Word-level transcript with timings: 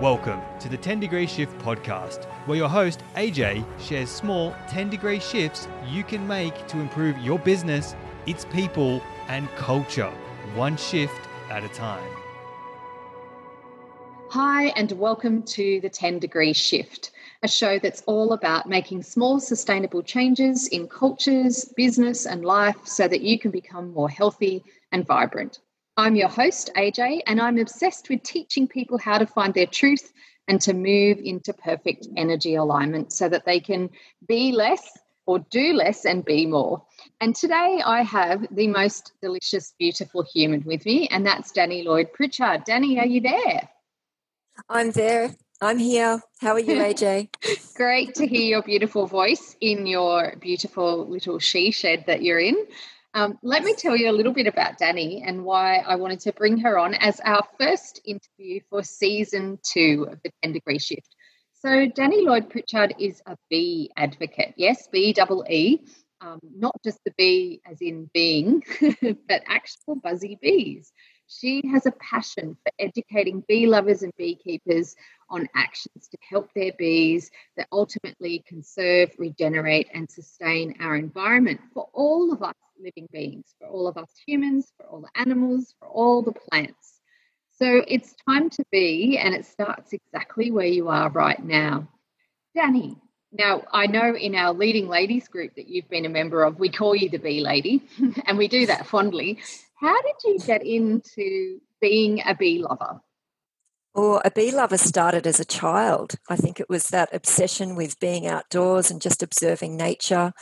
Welcome 0.00 0.42
to 0.60 0.68
the 0.68 0.76
10 0.76 1.00
Degree 1.00 1.26
Shift 1.26 1.58
podcast, 1.60 2.26
where 2.44 2.58
your 2.58 2.68
host, 2.68 3.00
AJ, 3.14 3.64
shares 3.80 4.10
small 4.10 4.54
10 4.68 4.90
degree 4.90 5.18
shifts 5.18 5.68
you 5.88 6.04
can 6.04 6.28
make 6.28 6.66
to 6.66 6.78
improve 6.78 7.16
your 7.20 7.38
business, 7.38 7.96
its 8.26 8.44
people, 8.44 9.00
and 9.28 9.48
culture, 9.56 10.12
one 10.54 10.76
shift 10.76 11.18
at 11.48 11.64
a 11.64 11.68
time. 11.68 12.10
Hi, 14.28 14.66
and 14.76 14.92
welcome 14.92 15.42
to 15.44 15.80
the 15.80 15.88
10 15.88 16.18
Degree 16.18 16.52
Shift, 16.52 17.12
a 17.42 17.48
show 17.48 17.78
that's 17.78 18.02
all 18.04 18.34
about 18.34 18.68
making 18.68 19.02
small, 19.02 19.40
sustainable 19.40 20.02
changes 20.02 20.68
in 20.68 20.88
cultures, 20.88 21.72
business, 21.74 22.26
and 22.26 22.44
life 22.44 22.76
so 22.84 23.08
that 23.08 23.22
you 23.22 23.38
can 23.38 23.50
become 23.50 23.94
more 23.94 24.10
healthy 24.10 24.62
and 24.92 25.06
vibrant. 25.06 25.60
I'm 25.98 26.14
your 26.14 26.28
host, 26.28 26.70
AJ, 26.76 27.22
and 27.26 27.40
I'm 27.40 27.58
obsessed 27.58 28.10
with 28.10 28.22
teaching 28.22 28.68
people 28.68 28.98
how 28.98 29.16
to 29.16 29.26
find 29.26 29.54
their 29.54 29.66
truth 29.66 30.12
and 30.46 30.60
to 30.60 30.74
move 30.74 31.18
into 31.24 31.54
perfect 31.54 32.06
energy 32.18 32.54
alignment 32.54 33.14
so 33.14 33.30
that 33.30 33.46
they 33.46 33.60
can 33.60 33.88
be 34.28 34.52
less 34.52 34.98
or 35.24 35.38
do 35.50 35.72
less 35.72 36.04
and 36.04 36.22
be 36.22 36.44
more. 36.44 36.84
And 37.22 37.34
today 37.34 37.80
I 37.84 38.02
have 38.02 38.46
the 38.50 38.68
most 38.68 39.12
delicious, 39.22 39.72
beautiful 39.78 40.22
human 40.22 40.62
with 40.64 40.84
me, 40.84 41.08
and 41.08 41.24
that's 41.24 41.50
Dani 41.50 41.82
Lloyd 41.82 42.12
Pritchard. 42.12 42.66
Dani, 42.66 43.00
are 43.00 43.06
you 43.06 43.22
there? 43.22 43.68
I'm 44.68 44.90
there. 44.90 45.34
I'm 45.62 45.78
here. 45.78 46.20
How 46.42 46.52
are 46.52 46.60
you, 46.60 46.74
AJ? 46.74 47.30
Great 47.74 48.14
to 48.16 48.26
hear 48.26 48.42
your 48.42 48.62
beautiful 48.62 49.06
voice 49.06 49.56
in 49.62 49.86
your 49.86 50.34
beautiful 50.40 51.08
little 51.08 51.38
she 51.38 51.70
shed 51.70 52.04
that 52.06 52.22
you're 52.22 52.38
in. 52.38 52.66
Um, 53.16 53.38
let 53.42 53.64
me 53.64 53.72
tell 53.72 53.96
you 53.96 54.10
a 54.10 54.12
little 54.12 54.34
bit 54.34 54.46
about 54.46 54.78
Dani 54.78 55.22
and 55.24 55.42
why 55.42 55.76
I 55.78 55.96
wanted 55.96 56.20
to 56.20 56.34
bring 56.34 56.58
her 56.58 56.78
on 56.78 56.92
as 56.92 57.18
our 57.20 57.42
first 57.58 57.98
interview 58.04 58.60
for 58.68 58.82
season 58.82 59.58
two 59.62 60.06
of 60.12 60.20
the 60.22 60.30
10 60.42 60.52
Degree 60.52 60.78
Shift. 60.78 61.16
So, 61.54 61.68
Dani 61.68 62.22
Lloyd 62.26 62.50
Pritchard 62.50 62.94
is 62.98 63.22
a 63.24 63.38
bee 63.48 63.90
advocate. 63.96 64.52
Yes, 64.58 64.86
B 64.92 65.14
double 65.14 65.46
E, 65.48 65.80
um, 66.20 66.40
not 66.54 66.76
just 66.84 67.00
the 67.06 67.14
bee 67.16 67.62
as 67.64 67.78
in 67.80 68.10
being, 68.12 68.62
but 69.00 69.42
actual 69.48 69.96
buzzy 69.96 70.38
bees. 70.42 70.92
She 71.28 71.62
has 71.72 71.86
a 71.86 71.92
passion 71.92 72.56
for 72.62 72.72
educating 72.78 73.42
bee 73.48 73.66
lovers 73.66 74.02
and 74.02 74.12
beekeepers 74.16 74.94
on 75.28 75.48
actions 75.54 76.08
to 76.08 76.18
help 76.28 76.52
their 76.54 76.72
bees 76.78 77.30
that 77.56 77.66
ultimately 77.72 78.44
conserve, 78.46 79.10
regenerate, 79.18 79.88
and 79.92 80.10
sustain 80.10 80.76
our 80.80 80.96
environment 80.96 81.60
for 81.74 81.88
all 81.92 82.32
of 82.32 82.42
us 82.42 82.54
living 82.80 83.08
beings, 83.12 83.54
for 83.58 83.66
all 83.68 83.88
of 83.88 83.96
us 83.96 84.10
humans, 84.26 84.72
for 84.76 84.86
all 84.86 85.00
the 85.00 85.20
animals, 85.20 85.74
for 85.78 85.88
all 85.88 86.22
the 86.22 86.32
plants. 86.32 87.00
So 87.58 87.82
it's 87.88 88.14
time 88.28 88.50
to 88.50 88.64
be, 88.70 89.18
and 89.18 89.34
it 89.34 89.46
starts 89.46 89.92
exactly 89.92 90.50
where 90.50 90.66
you 90.66 90.88
are 90.88 91.08
right 91.08 91.42
now. 91.42 91.88
Dani, 92.56 93.00
now 93.32 93.62
I 93.72 93.86
know 93.86 94.14
in 94.14 94.34
our 94.34 94.52
leading 94.52 94.88
ladies 94.88 95.26
group 95.28 95.54
that 95.56 95.68
you've 95.68 95.88
been 95.88 96.04
a 96.04 96.10
member 96.10 96.44
of, 96.44 96.60
we 96.60 96.68
call 96.68 96.94
you 96.94 97.08
the 97.08 97.18
bee 97.18 97.40
lady, 97.40 97.88
and 98.26 98.38
we 98.38 98.46
do 98.46 98.66
that 98.66 98.86
fondly. 98.86 99.38
How 99.76 100.00
did 100.02 100.14
you 100.24 100.38
get 100.38 100.64
into 100.64 101.60
being 101.80 102.22
a 102.24 102.34
bee 102.34 102.58
lover? 102.58 103.00
Well, 103.94 104.20
a 104.24 104.30
bee 104.30 104.50
lover 104.50 104.78
started 104.78 105.26
as 105.26 105.40
a 105.40 105.44
child. 105.44 106.14
I 106.28 106.36
think 106.36 106.60
it 106.60 106.68
was 106.68 106.88
that 106.88 107.14
obsession 107.14 107.76
with 107.76 108.00
being 108.00 108.26
outdoors 108.26 108.90
and 108.90 109.00
just 109.00 109.22
observing 109.22 109.76
nature. 109.76 110.32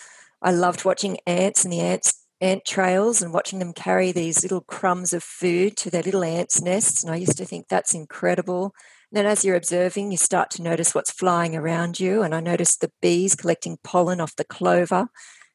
I 0.42 0.50
loved 0.50 0.84
watching 0.84 1.18
ants 1.26 1.64
and 1.64 1.72
the 1.72 1.80
ants 1.80 2.24
ant 2.40 2.64
trails 2.64 3.22
and 3.22 3.32
watching 3.32 3.58
them 3.58 3.72
carry 3.72 4.12
these 4.12 4.42
little 4.42 4.60
crumbs 4.60 5.12
of 5.12 5.22
food 5.22 5.76
to 5.78 5.90
their 5.90 6.02
little 6.02 6.24
ants' 6.24 6.60
nests. 6.60 7.02
And 7.02 7.12
I 7.12 7.16
used 7.16 7.38
to 7.38 7.44
think 7.44 7.68
that's 7.68 7.94
incredible. 7.94 8.74
And 9.10 9.16
then 9.16 9.26
as 9.26 9.44
you're 9.44 9.56
observing, 9.56 10.10
you 10.10 10.18
start 10.18 10.50
to 10.50 10.62
notice 10.62 10.94
what's 10.94 11.10
flying 11.10 11.56
around 11.56 11.98
you. 11.98 12.22
And 12.22 12.34
I 12.34 12.40
noticed 12.40 12.80
the 12.80 12.92
bees 13.00 13.34
collecting 13.34 13.78
pollen 13.82 14.20
off 14.20 14.36
the 14.36 14.44
clover. 14.44 15.08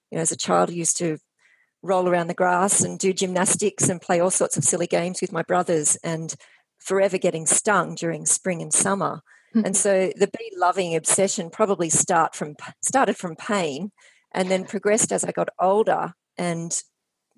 You 0.09 0.15
know, 0.15 0.21
as 0.21 0.31
a 0.31 0.37
child, 0.37 0.69
I 0.69 0.73
used 0.73 0.97
to 0.97 1.17
roll 1.81 2.09
around 2.09 2.27
the 2.27 2.33
grass 2.33 2.81
and 2.81 2.99
do 2.99 3.13
gymnastics 3.13 3.89
and 3.89 4.01
play 4.01 4.19
all 4.19 4.31
sorts 4.31 4.57
of 4.57 4.63
silly 4.63 4.87
games 4.87 5.21
with 5.21 5.31
my 5.31 5.41
brothers 5.43 5.95
and 6.03 6.35
forever 6.77 7.17
getting 7.17 7.45
stung 7.45 7.95
during 7.95 8.25
spring 8.25 8.61
and 8.61 8.73
summer. 8.73 9.21
Mm-hmm. 9.55 9.65
And 9.65 9.77
so 9.77 10.11
the 10.15 10.27
bee 10.27 10.51
loving 10.57 10.95
obsession 10.95 11.49
probably 11.49 11.89
start 11.89 12.35
from 12.35 12.55
started 12.81 13.17
from 13.17 13.35
pain 13.35 13.91
and 14.31 14.49
then 14.49 14.65
progressed 14.65 15.11
as 15.11 15.23
I 15.23 15.31
got 15.31 15.49
older 15.59 16.13
and 16.37 16.71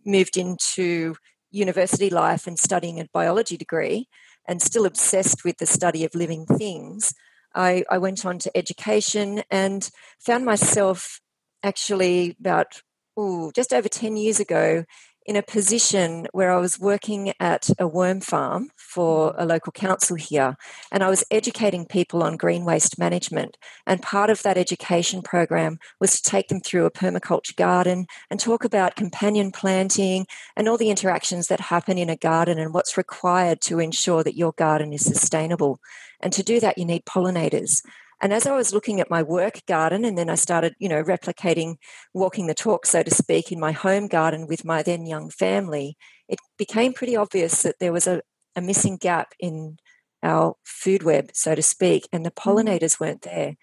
moved 0.05 0.37
into 0.37 1.15
university 1.51 2.09
life 2.09 2.47
and 2.47 2.57
studying 2.57 2.99
a 2.99 3.07
biology 3.13 3.57
degree 3.57 4.07
and 4.47 4.61
still 4.61 4.85
obsessed 4.85 5.43
with 5.43 5.57
the 5.57 5.65
study 5.65 6.03
of 6.03 6.15
living 6.15 6.45
things, 6.45 7.13
I, 7.53 7.83
I 7.89 7.97
went 7.97 8.25
on 8.25 8.39
to 8.39 8.57
education 8.57 9.43
and 9.51 9.89
found 10.19 10.45
myself 10.45 11.19
actually 11.63 12.35
about 12.39 12.81
ooh, 13.21 13.51
just 13.53 13.73
over 13.73 13.87
10 13.87 14.17
years 14.17 14.39
ago 14.39 14.85
in 15.27 15.35
a 15.35 15.43
position 15.43 16.27
where 16.31 16.51
I 16.51 16.57
was 16.57 16.79
working 16.79 17.31
at 17.39 17.69
a 17.77 17.87
worm 17.87 18.21
farm 18.21 18.71
for 18.75 19.31
mm-hmm. 19.31 19.41
a 19.41 19.45
local 19.45 19.71
council 19.71 20.15
here, 20.15 20.57
and 20.91 21.03
I 21.03 21.09
was 21.09 21.23
educating 21.29 21.85
people 21.85 22.23
on 22.23 22.37
green 22.37 22.65
waste 22.65 22.97
management. 22.97 23.57
And 23.85 24.01
part 24.01 24.31
of 24.31 24.41
that 24.41 24.57
education 24.57 25.21
program 25.21 25.77
was 25.99 26.19
to 26.19 26.29
take 26.29 26.47
them 26.47 26.59
through 26.59 26.85
a 26.85 26.91
permaculture 26.91 27.55
garden 27.55 28.07
and 28.31 28.39
talk 28.39 28.63
about 28.63 28.95
companion 28.95 29.51
planting 29.51 30.25
and 30.55 30.67
all 30.67 30.77
the 30.77 30.89
interactions 30.89 31.47
that 31.47 31.59
happen 31.59 31.99
in 31.99 32.09
a 32.09 32.15
garden 32.15 32.57
and 32.57 32.73
what's 32.73 32.97
required 32.97 33.61
to 33.61 33.79
ensure 33.79 34.23
that 34.23 34.37
your 34.37 34.53
garden 34.53 34.91
is 34.91 35.05
sustainable. 35.05 35.79
And 36.19 36.33
to 36.33 36.43
do 36.43 36.59
that, 36.59 36.77
you 36.77 36.85
need 36.85 37.05
pollinators. 37.05 37.83
And 38.21 38.31
as 38.31 38.45
I 38.45 38.55
was 38.55 38.73
looking 38.73 39.01
at 39.01 39.09
my 39.09 39.23
work 39.23 39.65
garden, 39.67 40.05
and 40.05 40.17
then 40.17 40.29
I 40.29 40.35
started, 40.35 40.75
you 40.79 40.87
know, 40.87 41.03
replicating 41.03 41.75
walking 42.13 42.45
the 42.45 42.53
talk, 42.53 42.85
so 42.85 43.01
to 43.01 43.09
speak, 43.09 43.51
in 43.51 43.59
my 43.59 43.71
home 43.71 44.07
garden 44.07 44.45
with 44.47 44.63
my 44.63 44.83
then 44.83 45.07
young 45.07 45.29
family, 45.31 45.97
it 46.29 46.39
became 46.57 46.93
pretty 46.93 47.15
obvious 47.15 47.63
that 47.63 47.79
there 47.79 47.91
was 47.91 48.05
a, 48.05 48.21
a 48.55 48.61
missing 48.61 48.97
gap 48.97 49.33
in 49.39 49.77
our 50.23 50.55
food 50.63 51.03
web, 51.03 51.31
so 51.33 51.55
to 51.55 51.63
speak, 51.63 52.07
and 52.13 52.25
the 52.25 52.31
mm. 52.31 52.43
pollinators 52.43 52.99
weren't 52.99 53.23
there. 53.23 53.55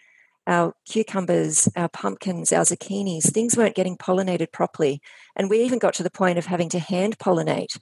Our 0.46 0.72
cucumbers, 0.90 1.68
our 1.76 1.88
pumpkins, 1.90 2.52
our 2.52 2.64
zucchinis, 2.64 3.30
things 3.30 3.56
weren't 3.56 3.76
getting 3.76 3.96
pollinated 3.96 4.50
properly. 4.50 5.00
And 5.36 5.50
we 5.50 5.60
even 5.60 5.78
got 5.78 5.94
to 5.94 6.02
the 6.02 6.10
point 6.10 6.38
of 6.38 6.46
having 6.46 6.70
to 6.70 6.78
hand 6.78 7.18
pollinate. 7.18 7.78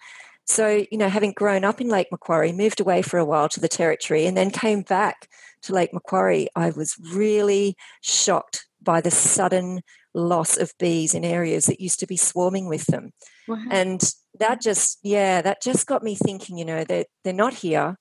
So, 0.47 0.85
you 0.91 0.99
know, 0.99 1.09
having 1.09 1.33
grown 1.33 1.65
up 1.65 1.81
in 1.81 1.89
Lake 1.89 2.09
Macquarie, 2.11 2.53
moved 2.53 2.81
away 2.81 3.03
for 3.03 3.19
a 3.19 3.25
while 3.25 3.49
to 3.51 3.61
the 3.61 3.69
territory, 3.69 4.27
and 4.27 4.37
then 4.37 4.51
came 4.51 4.83
back 4.83 5.29
to 5.63 5.73
Lake 5.73 5.93
Macquarie, 5.93 6.49
I 6.55 6.71
was 6.71 6.97
really 7.13 7.77
shocked 8.03 8.67
by 8.83 9.01
the 9.01 9.11
sudden 9.11 9.81
loss 10.15 10.57
of 10.57 10.73
bees 10.79 11.15
in 11.15 11.25
areas 11.25 11.67
that 11.67 11.81
used 11.81 12.01
to 12.01 12.07
be 12.07 12.17
swarming 12.17 12.69
with 12.69 12.87
them. 12.87 13.13
Wow. 13.47 13.63
And 13.71 14.01
that 14.39 14.61
just, 14.61 14.99
yeah, 15.03 15.43
that 15.43 15.63
just 15.63 15.87
got 15.87 16.03
me 16.03 16.15
thinking, 16.15 16.57
you 16.57 16.65
know, 16.65 16.85
they're, 16.85 17.05
they're 17.25 17.33
not 17.33 17.55
here. 17.55 17.97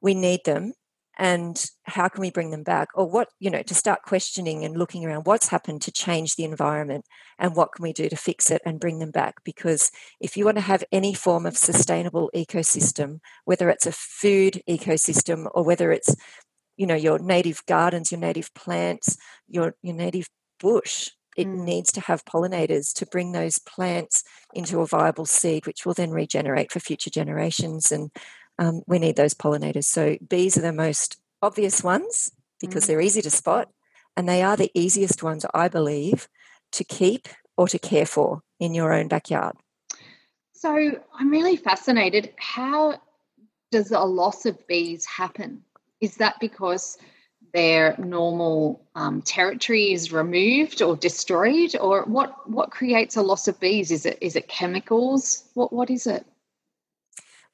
We 0.00 0.14
need 0.14 0.40
them. 0.44 0.72
And 1.18 1.62
how 1.84 2.08
can 2.08 2.22
we 2.22 2.30
bring 2.30 2.50
them 2.50 2.62
back? 2.62 2.88
Or 2.94 3.08
what, 3.08 3.28
you 3.38 3.50
know, 3.50 3.62
to 3.62 3.74
start 3.74 4.02
questioning 4.02 4.64
and 4.64 4.76
looking 4.76 5.04
around 5.04 5.26
what's 5.26 5.48
happened 5.48 5.82
to 5.82 5.92
change 5.92 6.36
the 6.36 6.44
environment 6.44 7.04
and 7.38 7.54
what 7.54 7.72
can 7.72 7.82
we 7.82 7.92
do 7.92 8.08
to 8.08 8.16
fix 8.16 8.50
it 8.50 8.62
and 8.64 8.80
bring 8.80 8.98
them 8.98 9.10
back? 9.10 9.34
Because 9.44 9.90
if 10.20 10.38
you 10.38 10.46
want 10.46 10.56
to 10.56 10.62
have 10.62 10.84
any 10.90 11.12
form 11.12 11.44
of 11.44 11.56
sustainable 11.58 12.30
ecosystem, 12.34 13.18
whether 13.44 13.68
it's 13.68 13.86
a 13.86 13.92
food 13.92 14.62
ecosystem 14.68 15.48
or 15.52 15.64
whether 15.64 15.92
it's 15.92 16.16
you 16.76 16.86
know 16.86 16.94
your 16.94 17.18
native 17.18 17.64
gardens 17.66 18.10
your 18.10 18.20
native 18.20 18.52
plants 18.54 19.16
your 19.48 19.74
your 19.82 19.94
native 19.94 20.28
bush 20.60 21.10
it 21.36 21.46
mm. 21.46 21.64
needs 21.64 21.90
to 21.92 22.00
have 22.00 22.24
pollinators 22.24 22.92
to 22.92 23.06
bring 23.06 23.32
those 23.32 23.58
plants 23.58 24.24
into 24.54 24.80
a 24.80 24.86
viable 24.86 25.26
seed 25.26 25.66
which 25.66 25.84
will 25.84 25.94
then 25.94 26.10
regenerate 26.10 26.70
for 26.70 26.80
future 26.80 27.10
generations 27.10 27.90
and 27.90 28.10
um, 28.58 28.82
we 28.86 28.98
need 28.98 29.16
those 29.16 29.34
pollinators 29.34 29.84
so 29.84 30.16
bees 30.28 30.56
are 30.56 30.62
the 30.62 30.72
most 30.72 31.20
obvious 31.40 31.82
ones 31.82 32.30
because 32.60 32.84
mm. 32.84 32.88
they're 32.88 33.00
easy 33.00 33.22
to 33.22 33.30
spot 33.30 33.68
and 34.16 34.28
they 34.28 34.42
are 34.42 34.56
the 34.56 34.70
easiest 34.74 35.22
ones 35.22 35.44
i 35.54 35.68
believe 35.68 36.28
to 36.70 36.84
keep 36.84 37.28
or 37.56 37.68
to 37.68 37.78
care 37.78 38.06
for 38.06 38.42
in 38.60 38.74
your 38.74 38.92
own 38.92 39.08
backyard 39.08 39.56
so 40.52 40.74
i'm 41.14 41.30
really 41.30 41.56
fascinated 41.56 42.32
how 42.38 42.94
does 43.70 43.90
a 43.90 44.00
loss 44.00 44.44
of 44.44 44.66
bees 44.66 45.04
happen 45.06 45.62
is 46.02 46.16
that 46.16 46.38
because 46.40 46.98
their 47.54 47.96
normal 47.96 48.84
um, 48.94 49.22
territory 49.22 49.92
is 49.92 50.12
removed 50.12 50.82
or 50.82 50.96
destroyed, 50.96 51.74
or 51.80 52.02
what? 52.04 52.48
What 52.50 52.70
creates 52.70 53.16
a 53.16 53.22
loss 53.22 53.48
of 53.48 53.58
bees? 53.60 53.90
Is 53.90 54.04
it 54.04 54.18
is 54.20 54.36
it 54.36 54.48
chemicals? 54.48 55.44
What 55.54 55.72
what 55.72 55.88
is 55.88 56.06
it? 56.06 56.26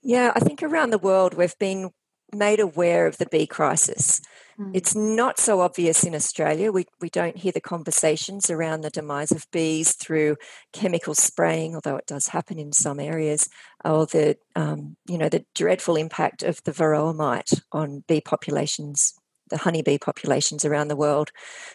Yeah, 0.03 0.33
I 0.35 0.41
think 0.41 0.63
around 0.63 0.91
the 0.91 0.99
world 0.99 1.35
we've 1.35 1.59
been 1.59 1.91
made 2.33 2.61
aware 2.61 3.07
of 3.07 3.19
the 3.19 3.27
bee 3.27 3.47
crisis. 3.47 4.21
Mm. 4.59 4.73
It's 4.75 4.95
not 4.95 5.39
so 5.39 5.61
obvious 5.61 6.05
in 6.05 6.15
Australia. 6.15 6.73
We, 6.73 6.87
we 7.01 7.09
don't 7.09 7.37
hear 7.37 7.53
the 7.53 7.61
conversations 7.61 8.51
around 8.51 8.81
the 8.81 8.91
demise 8.91 9.31
of 9.31 9.51
bees 9.53 9.95
through 9.95 10.37
chemical 10.73 11.15
spraying, 11.15 11.75
although 11.75 11.97
it 11.97 12.07
does 12.07 12.29
happen 12.29 12.59
in 12.59 12.73
some 12.73 12.99
areas, 13.01 13.49
or 13.85 14.07
the 14.07 14.37
um, 14.57 14.97
you 15.09 15.17
know 15.17 15.29
the 15.29 15.45
dreadful 15.55 15.97
impact 15.97 16.43
of 16.43 16.63
the 16.65 16.73
varroa 16.73 17.15
mite 17.15 17.51
on 17.73 18.05
bee 18.09 18.21
populations, 18.21 19.15
the 19.49 19.59
honeybee 19.59 19.99
populations 19.99 20.65
around 20.65 20.89
the 20.89 20.97
world. 20.97 21.31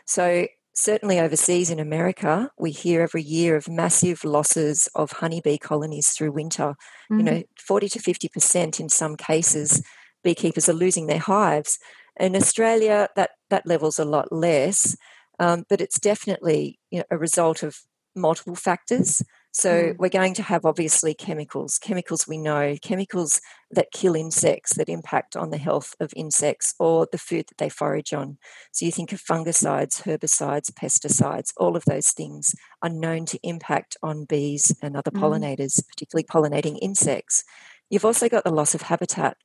So 0.06 0.48
certainly 0.76 1.20
overseas 1.20 1.70
in 1.70 1.80
America, 1.80 2.52
we 2.58 2.72
hear 2.72 3.02
every 3.02 3.22
year 3.22 3.56
of 3.56 3.70
massive 3.70 4.24
losses 4.24 4.90
of 4.96 5.12
honeybee 5.12 5.58
colonies 5.58 6.10
through 6.10 6.32
winter. 6.32 6.76
Mm. 7.12 7.18
You 7.18 7.24
know, 7.24 7.44
40 7.60 7.90
to 7.90 8.00
50% 8.00 8.80
in 8.80 8.90
some 8.90 9.16
cases, 9.16 9.84
beekeepers 10.24 10.70
are 10.70 10.74
losing 10.74 11.08
their 11.08 11.20
hives. 11.20 11.80
In 12.20 12.36
Australia, 12.36 13.10
that, 13.16 13.32
that 13.50 13.66
level's 13.66 14.00
a 14.00 14.06
lot 14.06 14.32
less, 14.32 14.96
um, 15.40 15.66
but 15.70 15.82
it's 15.82 16.00
definitely 16.00 16.80
you 16.92 17.00
know, 17.00 17.06
a 17.12 17.18
result 17.18 17.64
of 17.64 17.78
multiple 18.16 18.56
factors. 18.56 19.24
So 19.52 19.94
Mm. 19.94 19.98
we're 20.00 20.10
going 20.10 20.34
to 20.36 20.44
have 20.44 20.66
obviously 20.66 21.14
chemicals, 21.14 21.78
chemicals 21.78 22.28
we 22.28 22.38
know, 22.38 22.76
chemicals 22.82 23.40
that 23.70 23.92
kill 23.92 24.16
insects, 24.16 24.76
that 24.76 24.90
impact 24.90 25.36
on 25.36 25.52
the 25.52 25.58
health 25.58 25.94
of 26.00 26.12
insects 26.16 26.74
or 26.80 27.08
the 27.12 27.20
food 27.20 27.46
that 27.50 27.58
they 27.60 27.70
forage 27.70 28.14
on. 28.14 28.38
So 28.72 28.86
you 28.86 28.92
think 28.92 29.12
of 29.12 29.22
fungicides, 29.22 30.04
herbicides, 30.04 30.72
pesticides, 30.72 31.54
all 31.58 31.76
of 31.76 31.86
those 31.86 32.12
things 32.12 32.56
are 32.82 32.90
known 32.90 33.26
to 33.28 33.40
impact 33.44 33.96
on 34.02 34.26
bees 34.26 34.76
and 34.82 34.96
other 34.98 35.12
Mm. 35.12 35.22
pollinators, 35.22 35.88
particularly 35.88 36.24
pollinating 36.26 36.80
insects. 36.82 37.44
You've 37.90 38.06
also 38.06 38.30
got 38.30 38.44
the 38.44 38.52
loss 38.52 38.74
of 38.74 38.84
habitat. 38.84 39.38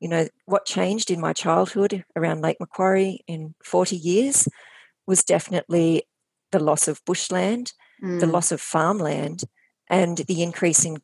You 0.00 0.08
know, 0.08 0.28
what 0.46 0.66
changed 0.66 1.10
in 1.10 1.20
my 1.20 1.32
childhood 1.32 2.04
around 2.16 2.40
Lake 2.42 2.58
Macquarie 2.60 3.20
in 3.26 3.54
40 3.64 3.96
years 3.96 4.48
was 5.06 5.24
definitely 5.24 6.04
the 6.52 6.58
loss 6.60 6.88
of 6.88 7.00
bushland 7.04 7.72
the 8.00 8.26
Mm. 8.26 8.32
loss 8.32 8.52
of 8.52 8.60
farmland 8.60 9.42
and 9.88 10.18
the 10.18 10.42
increase 10.42 10.84
in 10.84 10.98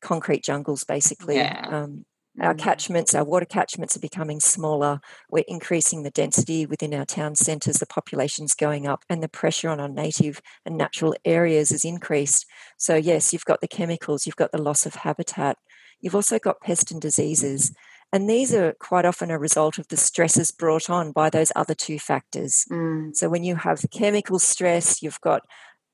concrete 0.00 0.44
jungles 0.44 0.84
basically 0.84 1.36
Yeah. 1.36 1.66
um, 1.70 2.04
our 2.40 2.54
Mm. 2.54 2.58
catchments 2.58 3.14
our 3.14 3.24
water 3.24 3.46
catchments 3.46 3.96
are 3.96 4.00
becoming 4.00 4.40
smaller 4.40 5.00
we're 5.30 5.44
increasing 5.48 6.02
the 6.02 6.10
density 6.10 6.66
within 6.66 6.94
our 6.94 7.04
town 7.04 7.34
centres 7.36 7.76
the 7.76 7.86
population's 7.86 8.54
going 8.54 8.86
up 8.86 9.04
and 9.08 9.22
the 9.22 9.28
pressure 9.28 9.68
on 9.68 9.80
our 9.80 9.88
native 9.88 10.40
and 10.64 10.76
natural 10.76 11.14
areas 11.24 11.70
is 11.72 11.84
increased 11.84 12.46
so 12.78 12.94
yes 12.96 13.32
you've 13.32 13.44
got 13.44 13.60
the 13.60 13.68
chemicals 13.68 14.26
you've 14.26 14.36
got 14.36 14.52
the 14.52 14.62
loss 14.62 14.86
of 14.86 14.94
habitat 14.96 15.56
you've 16.00 16.14
also 16.14 16.38
got 16.38 16.60
pest 16.60 16.90
and 16.90 17.00
diseases 17.00 17.72
and 18.12 18.28
these 18.28 18.52
are 18.54 18.74
quite 18.78 19.04
often 19.04 19.30
a 19.30 19.38
result 19.38 19.78
of 19.78 19.88
the 19.88 19.96
stresses 19.96 20.50
brought 20.50 20.90
on 20.90 21.12
by 21.12 21.30
those 21.30 21.52
other 21.56 21.74
two 21.74 21.98
factors 21.98 22.64
Mm. 22.70 23.14
so 23.14 23.28
when 23.28 23.44
you 23.44 23.56
have 23.56 23.84
chemical 23.90 24.38
stress, 24.38 25.02
you've 25.02 25.20
got 25.20 25.42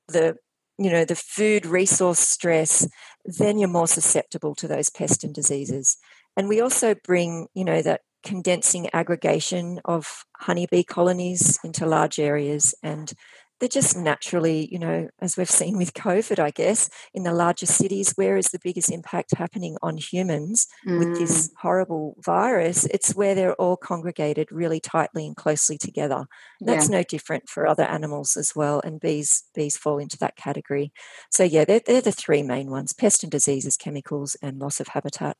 the 0.07 0.35
you 0.77 0.89
know 0.89 1.03
the 1.05 1.15
food 1.15 1.65
resource 1.65 2.19
stress, 2.19 2.87
then 3.25 3.57
you're 3.59 3.67
more 3.69 3.87
susceptible 3.87 4.55
to 4.55 4.67
those 4.67 4.89
pest 4.89 5.23
and 5.25 5.33
diseases. 5.35 5.97
And 6.37 6.47
we 6.47 6.61
also 6.61 6.95
bring 6.95 7.47
you 7.53 7.65
know 7.65 7.81
that 7.81 8.01
condensing 8.23 8.89
aggregation 8.93 9.79
of 9.85 10.23
honeybee 10.37 10.83
colonies 10.83 11.59
into 11.63 11.85
large 11.85 12.19
areas 12.19 12.75
and 12.83 13.13
they're 13.59 13.69
just 13.69 13.97
naturally, 13.97 14.67
you 14.71 14.79
know, 14.79 15.09
as 15.19 15.35
we've 15.37 15.49
seen 15.49 15.77
with 15.77 15.93
COVID, 15.93 16.39
I 16.39 16.51
guess, 16.51 16.89
in 17.13 17.23
the 17.23 17.33
larger 17.33 17.65
cities, 17.65 18.13
where 18.15 18.37
is 18.37 18.47
the 18.47 18.59
biggest 18.63 18.91
impact 18.91 19.35
happening 19.35 19.77
on 19.81 19.97
humans? 19.97 20.67
with 20.85 21.09
Mm. 21.09 21.17
this 21.19 21.51
horrible 21.61 22.15
virus, 22.23 22.85
it's 22.85 23.13
where 23.15 23.35
they're 23.35 23.53
all 23.55 23.77
congregated 23.77 24.51
really 24.51 24.79
tightly 24.79 25.25
and 25.27 25.35
closely 25.35 25.77
together. 25.77 26.25
That's 26.61 26.89
Yeah. 26.89 26.97
no 26.97 27.03
different 27.03 27.49
for 27.49 27.67
other 27.67 27.83
animals 27.83 28.35
as 28.37 28.55
well, 28.55 28.79
and 28.83 28.99
bees 28.99 29.43
bees 29.53 29.77
fall 29.77 29.97
into 29.99 30.17
that 30.19 30.35
category. 30.35 30.91
So 31.31 31.43
yeah, 31.43 31.65
they're, 31.65 31.81
they're 31.85 32.01
the 32.01 32.11
three 32.11 32.43
main 32.43 32.69
ones: 32.71 32.93
pest 32.93 33.23
and 33.23 33.31
diseases, 33.31 33.77
chemicals, 33.77 34.35
and 34.41 34.59
loss 34.59 34.79
of 34.79 34.87
habitat. 34.89 35.37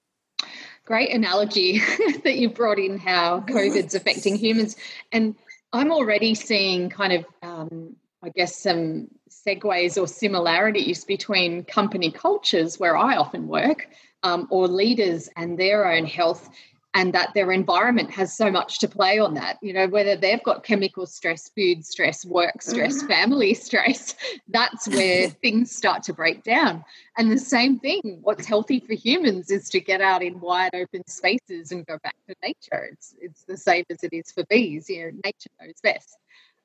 Great 0.85 1.11
analogy 1.13 1.79
that 2.23 2.37
you 2.37 2.49
brought 2.49 2.79
in 2.79 2.97
how 2.97 3.41
COVID's 3.47 3.95
affecting 3.95 4.35
humans. 4.35 4.75
And 5.11 5.35
I'm 5.73 5.91
already 5.91 6.33
seeing 6.35 6.89
kind 6.89 7.13
of, 7.13 7.25
um, 7.43 7.95
I 8.21 8.29
guess, 8.29 8.57
some 8.57 9.07
segues 9.29 10.01
or 10.01 10.07
similarities 10.07 11.05
between 11.05 11.63
company 11.63 12.11
cultures 12.11 12.79
where 12.79 12.97
I 12.97 13.15
often 13.15 13.47
work 13.47 13.87
um, 14.23 14.47
or 14.49 14.67
leaders 14.67 15.29
and 15.37 15.57
their 15.57 15.89
own 15.89 16.05
health. 16.05 16.49
And 16.95 17.13
that 17.13 17.35
their 17.35 17.51
environment 17.51 18.09
has 18.09 18.35
so 18.35 18.49
much 18.49 18.79
to 18.79 18.87
play 18.87 19.19
on 19.19 19.35
that, 19.35 19.59
you 19.61 19.73
know, 19.73 19.87
whether 19.87 20.15
they've 20.15 20.41
got 20.41 20.63
chemical 20.63 21.05
stress, 21.05 21.47
food 21.49 21.85
stress, 21.85 22.25
work 22.25 22.63
stress, 22.63 23.03
family 23.03 23.53
stress, 23.67 24.15
that's 24.47 24.87
where 24.87 25.29
things 25.43 25.71
start 25.71 26.01
to 26.03 26.13
break 26.13 26.43
down. 26.43 26.83
And 27.15 27.31
the 27.31 27.37
same 27.37 27.77
thing, 27.77 28.17
what's 28.23 28.47
healthy 28.47 28.79
for 28.79 28.95
humans 28.95 29.51
is 29.51 29.69
to 29.69 29.79
get 29.79 30.01
out 30.01 30.23
in 30.23 30.39
wide 30.39 30.73
open 30.73 31.07
spaces 31.07 31.71
and 31.71 31.85
go 31.85 31.99
back 32.01 32.15
to 32.27 32.35
nature. 32.41 32.89
It's 32.91 33.13
it's 33.21 33.43
the 33.43 33.55
same 33.55 33.85
as 33.91 34.03
it 34.03 34.11
is 34.11 34.31
for 34.31 34.43
bees. 34.49 34.89
You 34.89 35.11
know, 35.11 35.19
nature 35.23 35.49
knows 35.61 35.79
best. 35.83 36.17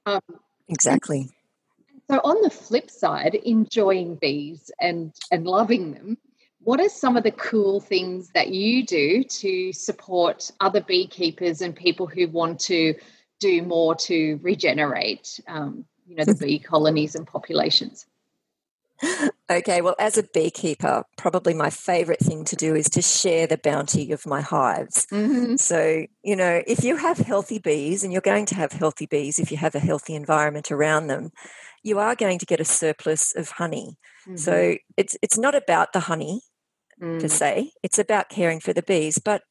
Um, 0.06 0.20
Exactly. 0.68 1.30
So 2.10 2.20
on 2.24 2.42
the 2.42 2.50
flip 2.50 2.90
side, 2.90 3.34
enjoying 3.34 4.16
bees 4.16 4.70
and 4.80 5.12
and 5.30 5.46
loving 5.46 5.92
them, 5.92 6.18
what 6.60 6.80
are 6.80 6.88
some 6.88 7.16
of 7.16 7.22
the 7.22 7.30
cool 7.30 7.80
things 7.80 8.30
that 8.34 8.48
you 8.48 8.84
do 8.84 9.22
to 9.22 9.72
support 9.72 10.50
other 10.60 10.80
beekeepers 10.80 11.60
and 11.60 11.76
people 11.76 12.06
who 12.06 12.26
want 12.28 12.60
to 12.60 12.94
do 13.38 13.62
more 13.62 13.94
to 13.94 14.38
regenerate, 14.42 15.40
um, 15.46 15.84
you 16.06 16.16
know, 16.16 16.24
the 16.24 16.34
bee 16.34 16.58
colonies 16.70 17.14
and 17.14 17.26
populations? 17.26 18.06
Okay, 19.50 19.82
well, 19.82 19.96
as 19.98 20.16
a 20.16 20.22
beekeeper, 20.22 21.04
probably 21.18 21.52
my 21.52 21.68
favorite 21.68 22.20
thing 22.20 22.44
to 22.46 22.56
do 22.56 22.74
is 22.74 22.88
to 22.90 23.02
share 23.02 23.46
the 23.46 23.58
bounty 23.58 24.12
of 24.12 24.24
my 24.24 24.40
hives. 24.40 25.06
Mm-hmm. 25.12 25.56
So, 25.56 26.06
you 26.22 26.36
know, 26.36 26.62
if 26.66 26.82
you 26.82 26.96
have 26.96 27.18
healthy 27.18 27.58
bees, 27.58 28.02
and 28.02 28.12
you're 28.12 28.22
going 28.22 28.46
to 28.46 28.54
have 28.54 28.72
healthy 28.72 29.04
bees 29.04 29.38
if 29.38 29.50
you 29.50 29.58
have 29.58 29.74
a 29.74 29.80
healthy 29.80 30.14
environment 30.14 30.72
around 30.72 31.08
them, 31.08 31.32
you 31.84 31.98
are 32.00 32.16
going 32.16 32.38
to 32.40 32.46
get 32.46 32.58
a 32.60 32.64
surplus 32.64 33.32
of 33.36 33.50
honey. 33.50 33.96
Mm-hmm. 34.26 34.36
So 34.36 34.76
it's 34.96 35.16
it's 35.22 35.38
not 35.38 35.54
about 35.54 35.92
the 35.92 36.00
honey 36.00 36.40
Mm. 37.02 37.20
per 37.20 37.26
se. 37.26 37.72
It's 37.82 37.98
about 37.98 38.28
caring 38.28 38.60
for 38.60 38.72
the 38.72 38.82
bees. 38.82 39.18
But 39.18 39.42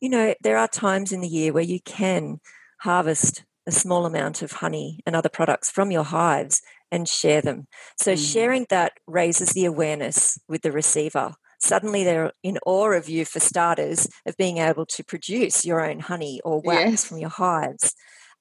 you 0.00 0.10
know, 0.10 0.34
there 0.42 0.58
are 0.58 0.68
times 0.68 1.12
in 1.12 1.20
the 1.22 1.28
year 1.28 1.50
where 1.52 1.62
you 1.74 1.80
can 1.80 2.40
harvest 2.80 3.44
a 3.66 3.72
small 3.72 4.04
amount 4.06 4.42
of 4.42 4.52
honey 4.52 5.00
and 5.06 5.16
other 5.16 5.28
products 5.30 5.70
from 5.70 5.90
your 5.90 6.04
hives 6.04 6.60
and 6.92 7.08
share 7.08 7.40
them. 7.42 7.66
So 7.98 8.12
Mm. 8.12 8.32
sharing 8.32 8.66
that 8.68 8.92
raises 9.06 9.50
the 9.50 9.64
awareness 9.64 10.38
with 10.46 10.60
the 10.62 10.72
receiver. 10.72 11.34
Suddenly 11.58 12.04
they're 12.04 12.32
in 12.42 12.58
awe 12.66 12.92
of 12.92 13.08
you 13.08 13.24
for 13.24 13.40
starters 13.40 14.06
of 14.26 14.36
being 14.36 14.58
able 14.58 14.86
to 14.86 15.02
produce 15.04 15.64
your 15.64 15.80
own 15.88 16.00
honey 16.00 16.40
or 16.44 16.60
wax 16.60 16.90
Yes. 16.90 17.04
from 17.06 17.18
your 17.18 17.30
hives. 17.30 17.94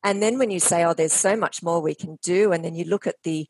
And 0.04 0.22
then 0.22 0.38
when 0.38 0.52
you 0.52 0.60
say, 0.60 0.84
oh, 0.86 0.94
there's 0.94 1.14
so 1.14 1.36
much 1.36 1.62
more 1.62 1.82
we 1.82 1.96
can 1.96 2.18
do, 2.24 2.52
and 2.52 2.64
then 2.64 2.76
you 2.76 2.86
look 2.86 3.06
at 3.06 3.24
the, 3.24 3.48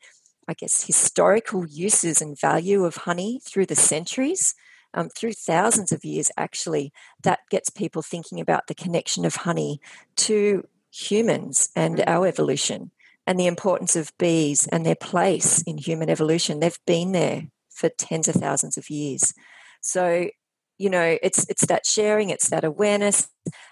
I 0.48 0.54
guess, 0.54 0.86
historical 0.86 1.66
uses 1.68 2.22
and 2.22 2.40
value 2.40 2.86
of 2.86 2.96
honey 2.98 3.40
through 3.44 3.68
the 3.68 3.76
centuries, 3.76 4.56
um, 4.94 5.10
through 5.10 5.34
thousands 5.34 5.92
of 5.92 6.04
years, 6.04 6.32
actually, 6.38 6.92
that 7.22 7.40
gets 7.52 7.70
people 7.70 8.02
thinking 8.02 8.40
about 8.40 8.68
the 8.68 8.74
connection 8.74 9.26
of 9.26 9.36
honey 9.36 9.80
to 10.16 10.68
humans 10.92 11.70
and 11.76 11.98
Mm. 11.98 12.08
our 12.08 12.26
evolution 12.26 12.92
and 13.28 13.40
the 13.40 13.46
importance 13.46 13.96
of 13.96 14.18
bees 14.18 14.68
and 14.72 14.84
their 14.84 14.96
place 14.96 15.62
in 15.64 15.78
human 15.78 16.10
evolution. 16.10 16.60
They've 16.60 16.80
been 16.88 17.12
there 17.12 17.44
for 17.70 17.90
tens 17.90 18.28
of 18.28 18.36
thousands 18.36 18.76
of 18.76 18.90
years. 18.90 19.34
So, 19.82 20.30
you 20.80 20.90
know, 20.90 21.18
it's 21.24 21.46
it's 21.50 21.68
that 21.68 21.86
sharing, 21.86 22.32
it's 22.32 22.50
that 22.52 22.66
awareness, 22.66 23.30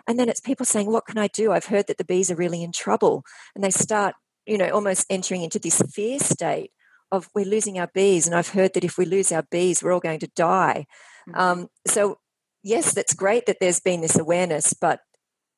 and 0.08 0.20
then 0.20 0.30
it's 0.30 0.42
people 0.42 0.66
saying, 0.68 0.92
"What 0.92 1.08
can 1.08 1.18
I 1.20 1.28
do? 1.30 1.54
I've 1.54 1.68
heard 1.68 1.88
that 1.88 1.98
the 2.00 2.06
bees 2.06 2.32
are 2.32 2.36
really 2.38 2.64
in 2.64 2.74
trouble," 2.74 3.24
and 3.56 3.64
they 3.64 3.72
start, 3.72 4.16
you 4.48 4.58
know, 4.60 4.70
almost 4.72 5.06
entering 5.10 5.44
into 5.44 5.60
this 5.60 5.82
fear 5.94 6.20
state 6.20 6.72
of 7.12 7.30
we're 7.36 7.46
losing 7.46 7.80
our 7.80 7.90
bees, 7.94 8.28
and 8.28 8.36
I've 8.36 8.50
heard 8.50 8.74
that 8.76 8.84
if 8.86 8.98
we 9.00 9.06
lose 9.06 9.32
our 9.32 9.44
bees, 9.52 9.84
we're 9.84 9.94
all 9.94 10.02
going 10.02 10.20
to 10.22 10.32
die. 10.36 10.86
Mhm. 11.30 11.38
Um, 11.40 11.68
so, 11.88 12.20
yes, 12.64 12.94
that's 12.94 13.14
great 13.14 13.46
that 13.48 13.58
there's 13.62 13.80
been 13.80 14.02
this 14.02 14.18
awareness, 14.18 14.74
but 14.74 15.02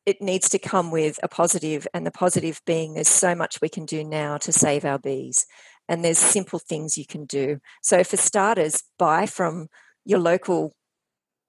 it 0.05 0.21
needs 0.21 0.49
to 0.49 0.59
come 0.59 0.91
with 0.91 1.19
a 1.23 1.27
positive, 1.27 1.87
and 1.93 2.05
the 2.05 2.11
positive 2.11 2.61
being 2.65 2.93
there's 2.95 3.07
so 3.09 3.35
much 3.35 3.61
we 3.61 3.69
can 3.69 3.85
do 3.85 4.03
now 4.03 4.37
to 4.37 4.51
save 4.51 4.85
our 4.85 4.99
bees, 4.99 5.45
and 5.89 6.03
there's 6.05 6.19
simple 6.19 6.59
things 6.59 6.97
you 6.97 7.05
can 7.05 7.25
do. 7.25 7.59
So, 7.83 8.03
for 8.03 8.17
starters, 8.17 8.83
buy 8.99 9.25
from 9.27 9.67
your 10.05 10.19
local 10.19 10.73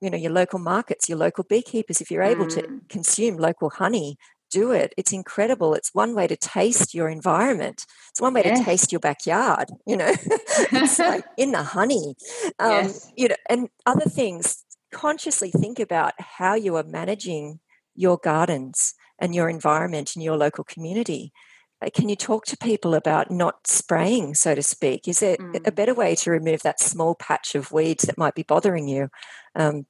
you 0.00 0.10
know 0.10 0.16
your 0.18 0.32
local 0.32 0.58
markets 0.58 1.08
your 1.08 1.18
local 1.18 1.44
beekeepers 1.44 2.00
if 2.00 2.10
you're 2.10 2.22
able 2.22 2.46
to 2.46 2.62
Mm. 2.62 2.80
consume 2.88 3.36
local 3.36 3.70
honey 3.70 4.16
do 4.50 4.72
it 4.72 4.92
it's 4.96 5.12
incredible 5.12 5.74
it's 5.74 5.94
one 5.94 6.14
way 6.14 6.26
to 6.26 6.36
taste 6.36 6.94
your 6.94 7.08
environment 7.08 7.86
it's 8.10 8.20
one 8.20 8.34
way 8.34 8.42
Yes. 8.42 8.50
to 8.50 8.50
taste 8.50 8.92
your 8.92 9.00
backyard 9.00 9.68
you 9.86 9.96
know 9.96 10.12
it's 10.72 11.00
like 11.06 11.24
in 11.36 11.52
the 11.52 11.62
honey 11.62 12.14
um, 12.58 12.94
Yes. 12.94 13.12
you 13.16 13.28
know 13.28 13.36
and 13.48 13.68
other 13.86 14.04
things 14.08 14.64
consciously 14.92 15.50
think 15.50 15.78
about 15.78 16.12
how 16.18 16.54
you 16.54 16.76
are 16.76 16.82
managing 16.84 17.60
your 17.94 18.18
gardens 18.18 18.94
and 19.18 19.34
your 19.34 19.48
environment 19.48 20.12
in 20.16 20.22
your 20.22 20.36
local 20.36 20.64
community. 20.64 21.32
Uh, 21.82 21.90
can 21.92 22.08
you 22.08 22.16
talk 22.16 22.44
to 22.46 22.56
people 22.56 22.94
about 22.94 23.30
not 23.30 23.66
spraying, 23.66 24.34
so 24.34 24.54
to 24.54 24.62
speak? 24.62 25.08
Is 25.08 25.20
there 25.20 25.36
mm. 25.36 25.66
a 25.66 25.72
better 25.72 25.94
way 25.94 26.14
to 26.16 26.30
remove 26.30 26.62
that 26.62 26.80
small 26.80 27.14
patch 27.14 27.54
of 27.54 27.72
weeds 27.72 28.04
that 28.04 28.18
might 28.18 28.34
be 28.34 28.42
bothering 28.42 28.88
you? 28.88 29.08
Um, 29.54 29.86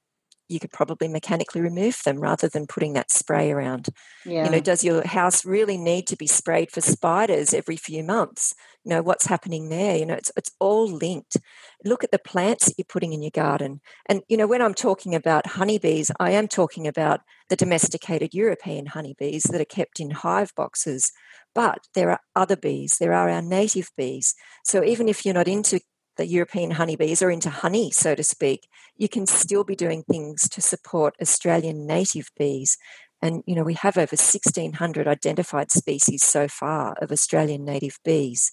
you 0.51 0.59
could 0.59 0.71
probably 0.71 1.07
mechanically 1.07 1.61
remove 1.61 2.01
them 2.03 2.19
rather 2.19 2.47
than 2.47 2.67
putting 2.67 2.93
that 2.93 3.09
spray 3.11 3.51
around. 3.51 3.87
Yeah. 4.25 4.45
You 4.45 4.51
know, 4.51 4.59
does 4.59 4.83
your 4.83 5.07
house 5.07 5.45
really 5.45 5.77
need 5.77 6.07
to 6.07 6.17
be 6.17 6.27
sprayed 6.27 6.71
for 6.71 6.81
spiders 6.81 7.53
every 7.53 7.77
few 7.77 8.03
months? 8.03 8.53
You 8.83 8.89
know, 8.89 9.01
what's 9.01 9.27
happening 9.27 9.69
there? 9.69 9.95
You 9.95 10.05
know, 10.05 10.15
it's 10.15 10.31
it's 10.35 10.51
all 10.59 10.87
linked. 10.87 11.37
Look 11.85 12.03
at 12.03 12.11
the 12.11 12.19
plants 12.19 12.65
that 12.65 12.75
you're 12.77 12.85
putting 12.85 13.13
in 13.13 13.21
your 13.21 13.31
garden. 13.31 13.81
And 14.07 14.21
you 14.27 14.37
know, 14.37 14.47
when 14.47 14.61
I'm 14.61 14.73
talking 14.73 15.15
about 15.15 15.47
honeybees, 15.47 16.11
I 16.19 16.31
am 16.31 16.47
talking 16.47 16.87
about 16.87 17.21
the 17.49 17.55
domesticated 17.55 18.33
European 18.33 18.87
honeybees 18.87 19.43
that 19.43 19.61
are 19.61 19.65
kept 19.65 19.99
in 19.99 20.11
hive 20.11 20.53
boxes. 20.55 21.11
But 21.53 21.79
there 21.95 22.11
are 22.11 22.21
other 22.35 22.55
bees. 22.55 22.97
There 22.99 23.13
are 23.13 23.29
our 23.29 23.41
native 23.41 23.89
bees. 23.97 24.35
So 24.63 24.83
even 24.83 25.09
if 25.09 25.25
you're 25.25 25.33
not 25.33 25.47
into 25.47 25.81
the 26.17 26.25
European 26.25 26.71
honeybees 26.71 27.21
or 27.21 27.31
into 27.31 27.49
honey, 27.49 27.91
so 27.91 28.15
to 28.15 28.23
speak, 28.23 28.67
you 29.01 29.09
can 29.09 29.25
still 29.25 29.63
be 29.63 29.75
doing 29.75 30.03
things 30.03 30.47
to 30.47 30.61
support 30.61 31.15
Australian 31.19 31.87
native 31.87 32.29
bees. 32.37 32.77
And, 33.19 33.41
you 33.47 33.55
know, 33.55 33.63
we 33.63 33.73
have 33.73 33.97
over 33.97 34.15
1,600 34.15 35.07
identified 35.07 35.71
species 35.71 36.23
so 36.23 36.47
far 36.47 36.93
of 37.01 37.11
Australian 37.11 37.65
native 37.65 37.97
bees. 38.05 38.51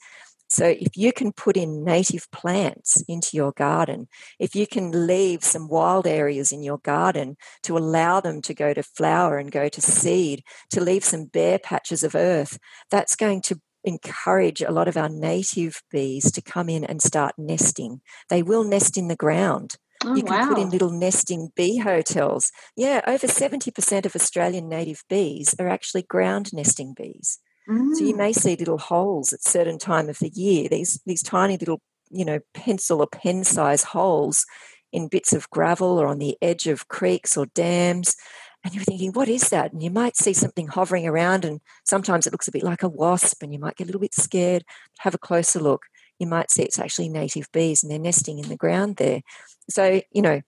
So 0.48 0.64
if 0.64 0.96
you 0.96 1.12
can 1.12 1.32
put 1.32 1.58
in 1.58 1.84
native 1.84 2.30
plants 2.30 3.02
into 3.06 3.36
your 3.36 3.52
garden, 3.52 4.08
if 4.38 4.56
you 4.56 4.66
can 4.66 5.06
leave 5.06 5.44
some 5.44 5.68
wild 5.68 6.06
areas 6.06 6.50
in 6.50 6.62
your 6.62 6.78
garden 6.78 7.36
to 7.64 7.76
allow 7.76 8.20
them 8.20 8.40
to 8.40 8.54
go 8.54 8.72
to 8.72 8.82
flower 8.82 9.36
and 9.36 9.52
go 9.52 9.68
to 9.68 9.80
seed, 9.82 10.42
to 10.70 10.80
leave 10.80 11.04
some 11.04 11.26
bare 11.26 11.58
patches 11.58 12.02
of 12.02 12.14
earth, 12.14 12.58
that's 12.90 13.16
going 13.16 13.42
to 13.42 13.60
encourage 13.84 14.62
a 14.62 14.72
lot 14.72 14.88
of 14.88 14.96
our 14.96 15.10
native 15.10 15.82
bees 15.90 16.32
to 16.32 16.40
come 16.40 16.70
in 16.70 16.84
and 16.84 17.02
start 17.02 17.34
nesting. 17.36 18.00
They 18.30 18.42
will 18.42 18.64
nest 18.64 18.96
in 18.96 19.08
the 19.08 19.14
ground. 19.14 19.76
Oh, 20.04 20.14
you 20.14 20.22
can 20.22 20.38
wow. 20.38 20.48
put 20.48 20.58
in 20.58 20.70
little 20.70 20.90
nesting 20.90 21.50
bee 21.56 21.78
hotels. 21.78 22.52
Yeah, 22.76 23.00
over 23.06 23.26
70% 23.26 24.06
of 24.06 24.14
Australian 24.14 24.68
native 24.68 25.02
bees 25.08 25.54
are 25.58 25.68
actually 25.68 26.02
ground 26.02 26.52
nesting 26.52 26.94
bees. 26.96 27.38
Mm. 27.68 27.94
So 27.94 28.04
you 28.04 28.16
may 28.16 28.30
mm. 28.30 28.38
see 28.38 28.56
little 28.56 28.78
holes 28.78 29.32
at 29.32 29.42
certain 29.42 29.78
time 29.78 30.08
of 30.08 30.18
the 30.18 30.30
year, 30.30 30.68
these 30.68 31.00
these 31.04 31.22
tiny 31.22 31.56
little, 31.56 31.80
you 32.10 32.24
know, 32.24 32.40
pencil 32.54 33.00
or 33.00 33.06
pen 33.08 33.44
size 33.44 33.84
holes 33.84 34.46
in 34.92 35.08
bits 35.08 35.32
of 35.32 35.50
gravel 35.50 35.98
or 35.98 36.06
on 36.06 36.18
the 36.18 36.38
edge 36.40 36.66
of 36.66 36.88
creeks 36.88 37.36
or 37.36 37.46
dams 37.46 38.16
and 38.64 38.74
you're 38.74 38.84
thinking, 38.84 39.12
what 39.12 39.28
is 39.28 39.50
that? 39.50 39.72
And 39.72 39.82
you 39.82 39.90
might 39.90 40.16
see 40.16 40.32
something 40.32 40.66
hovering 40.66 41.06
around, 41.06 41.44
and 41.44 41.60
sometimes 41.84 42.26
it 42.26 42.32
looks 42.32 42.48
a 42.48 42.52
bit 42.52 42.62
like 42.62 42.82
a 42.82 42.88
wasp, 42.88 43.42
and 43.42 43.52
you 43.52 43.58
might 43.58 43.76
get 43.76 43.84
a 43.84 43.86
little 43.86 44.00
bit 44.00 44.14
scared. 44.14 44.64
Have 44.98 45.14
a 45.14 45.18
closer 45.18 45.60
look. 45.60 45.82
You 46.18 46.26
might 46.26 46.50
see 46.50 46.62
it's 46.62 46.78
actually 46.78 47.08
native 47.08 47.46
bees, 47.52 47.82
and 47.82 47.90
they're 47.90 47.98
nesting 47.98 48.38
in 48.38 48.48
the 48.48 48.56
ground 48.56 48.96
there. 48.96 49.22
So, 49.70 50.02
you 50.12 50.22
know, 50.22 50.40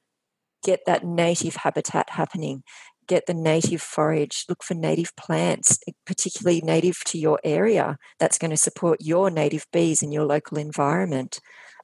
get 0.64 0.80
that 0.86 1.04
native 1.04 1.56
habitat 1.56 2.10
happening. 2.10 2.62
Get 3.06 3.26
the 3.26 3.34
native 3.34 3.82
forage. 3.82 4.44
Look 4.48 4.62
for 4.62 4.74
native 4.74 5.14
plants, 5.16 5.78
eh, 5.88 5.92
particularly 6.06 6.60
native 6.60 7.02
to 7.06 7.18
your 7.18 7.40
area. 7.44 7.98
That's 8.18 8.38
going 8.38 8.52
to 8.52 8.56
support 8.56 9.00
your 9.00 9.30
native 9.30 9.66
bees 9.72 10.02
in 10.02 10.12
your 10.12 10.24
local 10.24 10.58
environment 10.58 11.40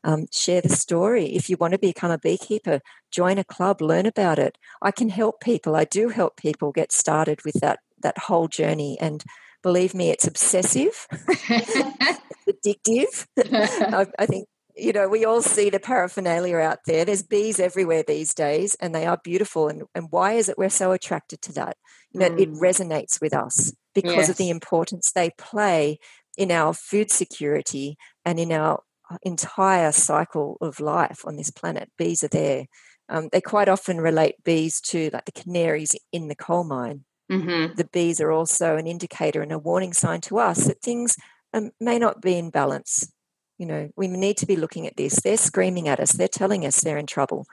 um, 0.07 0.27
share 0.33 0.61
the 0.61 0.69
story. 0.69 1.35
If 1.35 1.51
you 1.51 1.57
want 1.59 1.73
to 1.73 1.79
become 1.79 2.13
a 2.13 2.19
beekeeper, 2.19 2.81
join 3.11 3.39
a 3.39 3.45
club, 3.45 3.83
learn 3.83 4.07
about 4.07 4.39
it. 4.39 4.57
I 4.81 4.93
can 4.93 5.09
help 5.09 5.41
people. 5.41 5.75
I 5.75 5.85
do 5.85 6.09
help 6.09 6.37
people 6.37 6.71
get 6.73 6.93
started 6.93 7.45
with 7.45 7.61
that 7.61 7.81
that 8.03 8.17
whole 8.19 8.47
journey. 8.47 8.97
And 9.01 9.25
believe 9.67 9.95
me, 9.95 10.11
it's 10.11 10.29
obsessive, 10.29 11.09
it's 11.11 12.21
addictive. 12.49 13.27
I, 13.93 14.07
I 14.17 14.27
think 14.27 14.47
you 14.77 14.93
know, 14.93 15.09
we 15.09 15.25
all 15.25 15.43
see 15.43 15.71
the 15.71 15.81
paraphernalia 15.81 16.59
out 16.59 16.81
there. 16.87 17.05
There's 17.05 17.23
bees 17.23 17.59
everywhere 17.59 18.05
these 18.07 18.33
days, 18.33 18.77
and 18.77 18.95
they 18.95 19.07
are 19.07 19.19
beautiful. 19.25 19.69
And, 19.69 19.83
and 19.93 20.07
why 20.11 20.35
is 20.35 20.49
it 20.49 20.59
we're 20.59 20.69
so 20.69 20.93
attracted 20.93 21.43
to 21.43 21.53
that? 21.55 21.77
You 22.13 22.21
know, 22.21 22.31
mm. 22.31 22.41
it 22.41 22.53
resonates 22.53 23.21
with 23.21 23.35
us 23.35 23.73
because 23.93 24.15
yes. 24.15 24.29
of 24.29 24.37
the 24.37 24.51
importance 24.51 25.11
they 25.11 25.31
play 25.37 25.99
in 26.37 26.53
our 26.53 26.75
food 26.75 27.11
security 27.11 27.97
and 28.25 28.39
in 28.39 28.53
our 28.53 28.83
entire 29.23 29.91
cycle 29.93 30.59
of 30.61 30.79
life 30.79 31.23
on 31.25 31.37
this 31.37 31.51
planet. 31.51 31.91
Bees 31.99 32.23
are 32.23 32.29
there. 32.29 32.67
Um, 33.09 33.31
they 33.33 33.41
quite 33.41 33.69
often 33.69 33.99
relate 33.99 34.35
bees 34.45 34.81
to 34.83 35.11
like 35.13 35.25
the 35.25 35.33
canaries 35.33 35.97
in 36.13 36.29
the 36.29 36.37
coal 36.37 36.63
mine. 36.63 37.06
Mm-hmm. 37.31 37.75
The 37.75 37.89
bees 37.93 38.21
are 38.21 38.31
also 38.31 38.77
an 38.77 38.87
indicator 38.87 39.43
and 39.43 39.53
a 39.53 39.59
warning 39.59 39.93
sign 39.93 40.21
to 40.23 40.39
us 40.39 40.67
that 40.67 40.81
things 40.81 41.17
um, 41.53 41.71
may 41.81 41.99
not 41.99 42.23
be 42.23 42.37
in 42.37 42.51
balance. 42.51 43.13
You 43.59 43.67
know, 43.67 43.91
we 43.97 44.07
need 44.07 44.37
to 44.39 44.47
be 44.47 44.57
looking 44.57 44.87
at 44.87 44.97
this. 44.97 45.21
They're 45.21 45.37
screaming 45.37 45.89
at 45.89 46.01
us, 46.01 46.13
they're 46.13 46.29
telling 46.29 46.65
us 46.65 46.81
they're 46.81 46.99
in 46.99 47.07
trouble. 47.07 47.47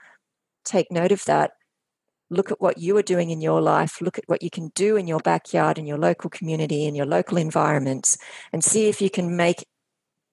Take 0.64 0.92
note 0.92 1.12
of 1.12 1.26
that. 1.26 1.52
Look 2.30 2.52
at 2.52 2.62
what 2.62 2.78
you 2.78 2.98
are 2.98 3.04
doing 3.04 3.30
in 3.30 3.42
your 3.42 3.62
life. 3.62 4.02
Look 4.02 4.18
at 4.18 4.24
what 4.28 4.42
you 4.42 4.50
can 4.50 4.72
do 4.76 4.96
in 4.96 5.08
your 5.08 5.20
backyard, 5.20 5.78
in 5.78 5.86
your 5.86 5.98
local 5.98 6.30
community, 6.30 6.86
in 6.86 6.96
your 6.96 7.06
local 7.06 7.38
environments, 7.38 8.18
and 8.52 8.64
see 8.64 8.88
if 8.88 9.02
you 9.02 9.10
can 9.10 9.36
make 9.36 9.66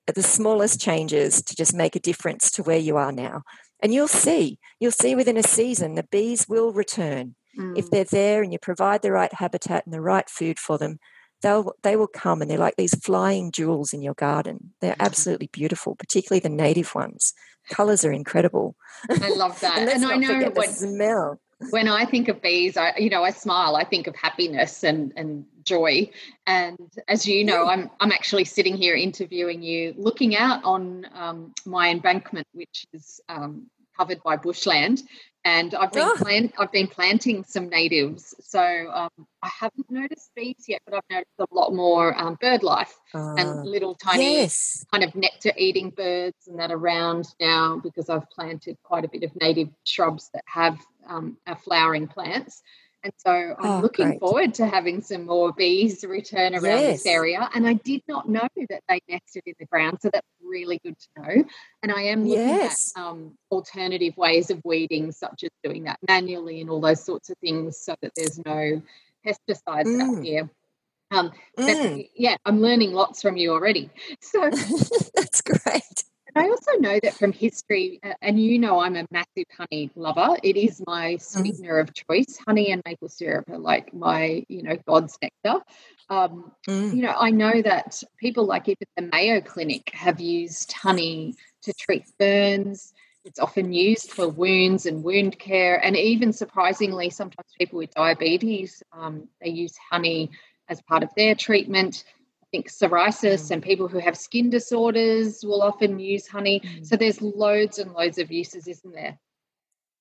the 0.07 0.23
smallest 0.23 0.81
changes 0.81 1.43
to 1.43 1.55
just 1.55 1.75
make 1.75 1.95
a 1.95 2.01
difference 2.01 2.51
to 2.53 2.63
where 2.63 2.79
you 2.79 2.97
are 2.97 3.13
now. 3.13 3.43
And 3.83 3.93
you'll 3.93 4.09
see, 4.09 4.59
you'll 4.79 4.93
see 4.93 5.15
within 5.15 5.37
a 5.37 5.43
season 5.43 5.95
the 5.95 6.07
bees 6.11 6.49
will 6.49 6.73
return. 6.73 7.35
Mm. 7.59 7.79
If 7.79 7.91
they're 7.91 8.05
there 8.05 8.43
and 8.43 8.53
you 8.53 8.59
provide 8.59 9.03
the 9.03 9.13
right 9.13 9.33
habitat 9.33 9.85
and 9.85 9.95
the 9.95 10.01
right 10.01 10.29
food 10.29 10.59
for 10.59 10.79
them, 10.79 10.99
they'll 11.43 11.75
they 11.83 11.97
will 11.97 12.07
come 12.07 12.43
and 12.43 12.51
they're 12.51 12.59
like 12.59 12.77
these 12.77 12.99
flying 12.99 13.53
jewels 13.53 13.93
in 13.93 14.03
your 14.03 14.15
garden. 14.15 14.73
They're 14.81 14.93
mm-hmm. 14.93 15.03
absolutely 15.03 15.49
beautiful, 15.53 15.97
particularly 15.97 16.41
the 16.41 16.49
native 16.49 16.95
ones. 16.95 17.35
Colors 17.71 18.05
are 18.05 18.13
incredible. 18.13 18.77
I 19.11 19.35
love 19.35 19.61
that. 19.61 19.79
and, 19.79 19.91
and 19.91 20.05
I 20.05 20.17
know 20.17 20.51
what 20.51 20.71
smell 20.71 21.41
when 21.69 21.89
I 21.89 22.07
think 22.07 22.29
of 22.29 22.41
bees, 22.41 22.77
I 22.77 22.95
you 22.97 23.11
know 23.11 23.23
I 23.23 23.31
smile. 23.31 23.77
I 23.77 23.85
think 23.85 24.07
of 24.07 24.17
happiness 24.17 24.83
and 24.83 25.13
and 25.17 25.45
joy. 25.65 26.11
And 26.47 26.79
as 27.07 27.27
you 27.27 27.45
know, 27.45 27.67
I'm 27.67 27.91
I'm 28.01 28.13
actually 28.13 28.45
sitting 28.45 28.77
here 28.77 28.97
interviewing 28.97 29.63
you, 29.63 29.95
looking 29.97 30.35
out 30.37 30.65
on 30.65 31.07
um, 31.15 31.53
my 31.67 31.91
embankment, 31.91 32.47
which 32.53 32.87
is 32.93 33.21
um, 33.29 33.67
covered 34.01 34.23
by 34.23 34.37
bushland, 34.37 35.03
and 35.45 35.75
I've 35.75 35.93
been 35.93 36.09
oh. 36.09 36.17
plant, 36.17 36.55
I've 36.59 36.73
been 36.73 36.87
planting 36.87 37.45
some 37.45 37.69
natives. 37.69 38.35
So 38.41 38.63
um, 38.93 39.27
I 39.43 39.49
haven't 39.49 39.91
noticed 39.91 40.31
bees 40.35 40.65
yet, 40.69 40.81
but 40.87 40.95
I've 40.95 41.11
noticed 41.11 41.39
a 41.39 41.47
lot 41.55 41.75
more 41.75 42.19
um, 42.19 42.37
bird 42.41 42.63
life 42.63 42.95
uh, 43.15 43.35
and 43.37 43.49
ah, 43.49 43.63
little 43.63 43.95
tiny 43.95 44.41
yes. 44.41 44.85
kind 44.93 45.05
of 45.05 45.15
nectar 45.15 45.53
eating 45.57 45.91
birds 45.91 46.47
and 46.47 46.59
that 46.59 46.71
around 46.71 47.27
now 47.41 47.81
because 47.83 48.11
I've 48.11 48.29
planted 48.31 48.77
quite 48.83 49.05
a 49.05 49.09
bit 49.09 49.23
of 49.23 49.31
native 49.41 49.69
shrubs 49.85 50.31
that 50.35 50.45
have 50.47 50.79
um, 51.07 51.37
flowering 51.65 52.07
plants. 52.07 52.63
And 53.03 53.13
so 53.17 53.31
I'm 53.31 53.57
oh, 53.59 53.81
looking 53.81 54.07
great. 54.07 54.21
forward 54.21 54.55
to 54.55 54.67
having 54.67 55.01
some 55.01 55.25
more 55.25 55.53
bees 55.53 56.05
return 56.05 56.55
around 56.55 56.81
yes. 56.81 57.03
this 57.03 57.07
area. 57.07 57.49
And 57.55 57.67
I 57.67 57.75
did 57.75 58.03
not 58.07 58.29
know 58.29 58.47
that 58.69 58.83
they 58.89 59.01
nested 59.09 59.43
in 59.47 59.55
the 59.59 59.67
ground. 59.67 59.99
So 60.03 60.11
that's 60.13 60.27
really 60.45 60.81
good 60.85 60.97
to 60.99 61.23
know. 61.23 61.45
And 61.83 61.93
I 61.93 62.03
am 62.03 62.27
looking 62.27 62.47
yes. 62.47 62.93
at 62.95 63.03
um, 63.03 63.33
alternative 63.51 64.17
ways 64.17 64.51
of 64.51 64.61
weeding, 64.65 65.13
such 65.13 65.45
as 65.45 65.51
doing 65.65 65.85
that 65.85 65.99
manually 66.07 66.61
and 66.61 66.69
all 66.69 66.81
those 66.81 67.03
sorts 67.03 67.31
of 67.31 67.39
things 67.39 67.79
so 67.79 67.95
that 68.03 68.13
there's 68.17 68.39
no 68.45 68.83
pesticides 69.27 69.87
mm. 69.87 70.19
out 70.19 70.23
here. 70.23 70.51
Um, 71.11 71.33
mm. 71.59 72.09
Yeah, 72.15 72.37
I'm 72.45 72.61
learning 72.61 72.93
lots 72.93 73.23
from 73.23 73.37
you 73.37 73.53
already. 73.53 73.91
So 74.21 74.51
that's 75.15 75.41
great. 75.41 76.05
And 76.35 76.45
I 76.45 76.49
also 76.49 76.73
know 76.79 76.99
that 77.03 77.15
from 77.15 77.33
history, 77.33 78.01
and 78.23 78.41
you 78.41 78.59
know, 78.59 78.81
I'm 78.81 78.97
a 78.97 79.07
massive 79.11 79.47
honey 79.57 79.91
lover. 79.97 80.37
It 80.43 80.57
is 80.57 80.83
my 80.87 81.15
mm. 81.15 81.21
sweetener 81.21 81.79
of 81.79 81.93
choice. 81.93 82.39
Honey 82.47 82.71
and 82.71 82.83
maple 82.85 83.09
syrup 83.09 83.49
are 83.51 83.59
like 83.59 83.93
my, 83.93 84.45
you 84.49 84.63
know, 84.63 84.77
God's 84.87 85.19
nectar. 85.21 85.61
Um, 86.09 86.53
mm. 86.69 86.95
You 86.95 87.03
know, 87.03 87.15
I 87.19 87.31
know 87.31 87.61
that 87.63 88.03
people 88.19 88.45
like 88.45 88.69
even 88.69 88.87
the 88.97 89.09
Mayo 89.13 89.41
Clinic 89.41 89.91
have 89.95 90.21
used 90.21 90.73
honey 90.73 91.35
to 91.63 91.73
treat 91.73 92.05
burns. 92.19 92.93
It's 93.25 93.39
often 93.39 93.73
used 93.73 94.11
for 94.13 94.29
wounds 94.29 94.87
and 94.87 95.03
wound 95.03 95.39
care. 95.39 95.77
And 95.85 95.97
even 95.97 96.33
surprisingly, 96.33 97.11
sometimes 97.11 97.49
people 97.59 97.79
with 97.79 97.93
diabetes, 97.95 98.83
um, 98.93 99.29
they 99.43 99.51
use 99.51 99.75
honey 99.91 100.31
as 100.69 100.81
part 100.83 101.03
of 101.03 101.11
their 101.17 101.35
treatment 101.35 102.05
think 102.51 102.69
psoriasis 102.69 103.47
mm. 103.47 103.51
and 103.53 103.63
people 103.63 103.89
who 103.89 103.99
have 103.99 104.17
skin 104.17 104.51
disorders 104.51 105.45
will 105.45 105.63
often 105.63 105.99
use 105.99 106.27
honey. 106.27 106.61
Mm. 106.61 106.87
So 106.87 106.97
there's 106.97 107.23
loads 107.23 107.79
and 107.79 107.93
loads 107.93 108.19
of 108.19 108.31
uses, 108.31 108.67
isn't 108.67 108.95
there? 108.95 109.19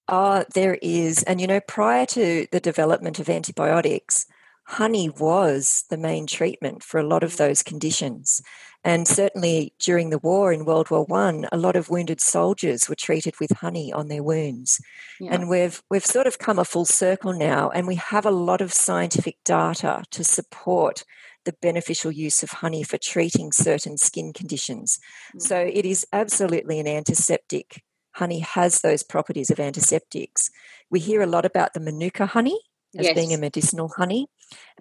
Oh, 0.07 0.43
there 0.53 0.77
is. 0.81 1.23
And 1.23 1.39
you 1.39 1.47
know, 1.47 1.59
prior 1.59 2.05
to 2.07 2.47
the 2.51 2.59
development 2.59 3.19
of 3.19 3.29
antibiotics, 3.29 4.25
honey 4.65 5.09
was 5.09 5.85
the 5.89 5.97
main 5.97 6.27
treatment 6.27 6.83
for 6.83 6.99
a 6.99 7.07
lot 7.07 7.23
of 7.23 7.37
those 7.37 7.63
conditions. 7.63 8.41
And 8.83 9.07
certainly 9.07 9.73
during 9.79 10.09
the 10.09 10.19
war 10.19 10.53
in 10.53 10.63
World 10.63 10.89
War 10.89 11.03
One, 11.03 11.47
a 11.51 11.57
lot 11.57 11.75
of 11.75 11.89
wounded 11.89 12.21
soldiers 12.21 12.87
were 12.87 12.95
treated 12.95 13.35
with 13.39 13.51
honey 13.51 13.91
on 13.91 14.07
their 14.07 14.23
wounds. 14.23 14.79
Yeah. 15.19 15.33
And 15.33 15.49
we've 15.49 15.83
we've 15.89 16.05
sort 16.05 16.27
of 16.27 16.39
come 16.39 16.57
a 16.57 16.65
full 16.65 16.85
circle 16.85 17.33
now, 17.33 17.69
and 17.69 17.87
we 17.87 17.95
have 17.95 18.25
a 18.25 18.31
lot 18.31 18.61
of 18.61 18.73
scientific 18.73 19.37
data 19.43 20.03
to 20.11 20.23
support 20.23 21.03
the 21.45 21.55
beneficial 21.61 22.11
use 22.11 22.43
of 22.43 22.49
honey 22.49 22.83
for 22.83 22.97
treating 22.97 23.51
certain 23.51 23.97
skin 23.97 24.33
conditions. 24.33 24.99
Mm. 25.35 25.41
So 25.41 25.57
it 25.59 25.85
is 25.85 26.05
absolutely 26.11 26.79
an 26.79 26.87
antiseptic. 26.87 27.83
Honey 28.13 28.39
has 28.39 28.81
those 28.81 29.03
properties 29.03 29.49
of 29.49 29.59
antiseptics. 29.59 30.49
We 30.89 30.99
hear 30.99 31.21
a 31.21 31.27
lot 31.27 31.45
about 31.45 31.73
the 31.73 31.79
manuka 31.79 32.25
honey 32.25 32.59
as 32.97 33.05
yes. 33.05 33.15
being 33.15 33.33
a 33.33 33.37
medicinal 33.37 33.91
honey, 33.97 34.27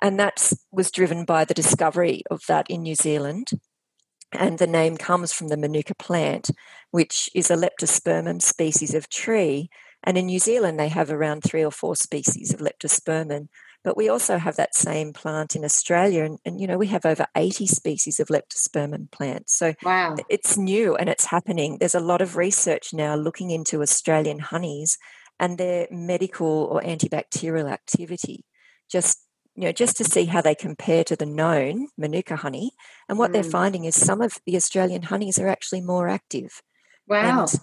and 0.00 0.18
that 0.18 0.52
was 0.72 0.90
driven 0.90 1.24
by 1.24 1.44
the 1.44 1.54
discovery 1.54 2.22
of 2.30 2.40
that 2.48 2.68
in 2.70 2.82
New 2.82 2.94
Zealand. 2.94 3.48
And 4.32 4.58
the 4.58 4.66
name 4.66 4.96
comes 4.96 5.32
from 5.32 5.48
the 5.48 5.56
manuka 5.56 5.94
plant, 5.94 6.50
which 6.90 7.30
is 7.34 7.50
a 7.50 7.56
leptospermum 7.56 8.42
species 8.42 8.94
of 8.94 9.08
tree. 9.08 9.70
And 10.04 10.18
in 10.18 10.26
New 10.26 10.38
Zealand, 10.38 10.78
they 10.78 10.88
have 10.88 11.10
around 11.10 11.42
three 11.42 11.64
or 11.64 11.70
four 11.70 11.96
species 11.96 12.52
of 12.52 12.60
leptospermum. 12.60 13.48
But 13.84 13.96
we 13.96 14.08
also 14.08 14.38
have 14.38 14.56
that 14.56 14.74
same 14.74 15.12
plant 15.12 15.54
in 15.54 15.64
Australia, 15.64 16.24
and, 16.24 16.38
and 16.44 16.60
you 16.60 16.66
know 16.66 16.78
we 16.78 16.88
have 16.88 17.06
over 17.06 17.26
80 17.36 17.66
species 17.66 18.20
of 18.20 18.28
leptospermum 18.28 19.10
plants. 19.10 19.56
So 19.56 19.74
wow. 19.82 20.16
it's 20.28 20.56
new 20.56 20.96
and 20.96 21.08
it's 21.08 21.26
happening. 21.26 21.78
There's 21.78 21.94
a 21.94 22.00
lot 22.00 22.20
of 22.20 22.36
research 22.36 22.92
now 22.92 23.14
looking 23.14 23.50
into 23.50 23.82
Australian 23.82 24.40
honeys 24.40 24.98
and 25.38 25.58
their 25.58 25.86
medical 25.90 26.46
or 26.46 26.80
antibacterial 26.82 27.70
activity. 27.70 28.44
Just 28.90 29.24
you 29.58 29.64
know, 29.64 29.72
just 29.72 29.96
to 29.96 30.04
see 30.04 30.26
how 30.26 30.40
they 30.40 30.54
compare 30.54 31.02
to 31.02 31.16
the 31.16 31.26
known 31.26 31.88
Manuka 31.98 32.36
honey. 32.36 32.70
And 33.08 33.18
what 33.18 33.30
mm. 33.30 33.32
they're 33.32 33.42
finding 33.42 33.86
is 33.86 33.96
some 33.96 34.20
of 34.20 34.38
the 34.46 34.54
Australian 34.54 35.02
honeys 35.02 35.36
are 35.36 35.48
actually 35.48 35.80
more 35.80 36.08
active. 36.08 36.62
Wow. 37.08 37.40
And, 37.40 37.60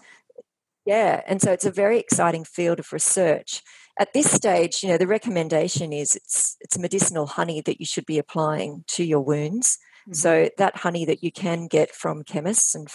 yeah, 0.86 1.22
and 1.25 1.41
so 1.41 1.53
it's 1.53 1.65
a 1.65 1.72
very 1.72 1.98
exciting 1.98 2.43
field 2.43 2.79
of 2.79 2.91
research 2.91 3.62
at 3.98 4.14
this 4.14 4.30
stage, 4.30 4.84
you 4.84 4.90
know, 4.90 4.98
the 4.98 5.08
recommendation 5.08 5.94
is 5.94 6.16
it's 6.16 6.58
it's 6.60 6.78
medicinal 6.78 7.28
honey 7.28 7.62
that 7.62 7.80
you 7.80 7.86
should 7.86 8.06
be 8.06 8.18
applying 8.18 8.84
to 8.88 9.04
your 9.04 9.22
wounds. 9.22 9.78
Mm-hmm. 10.02 10.14
So 10.14 10.50
that 10.58 10.78
honey 10.78 11.06
that 11.06 11.24
you 11.24 11.32
can 11.32 11.68
get 11.68 11.94
from 11.94 12.24
chemists 12.24 12.75
and 12.75 12.90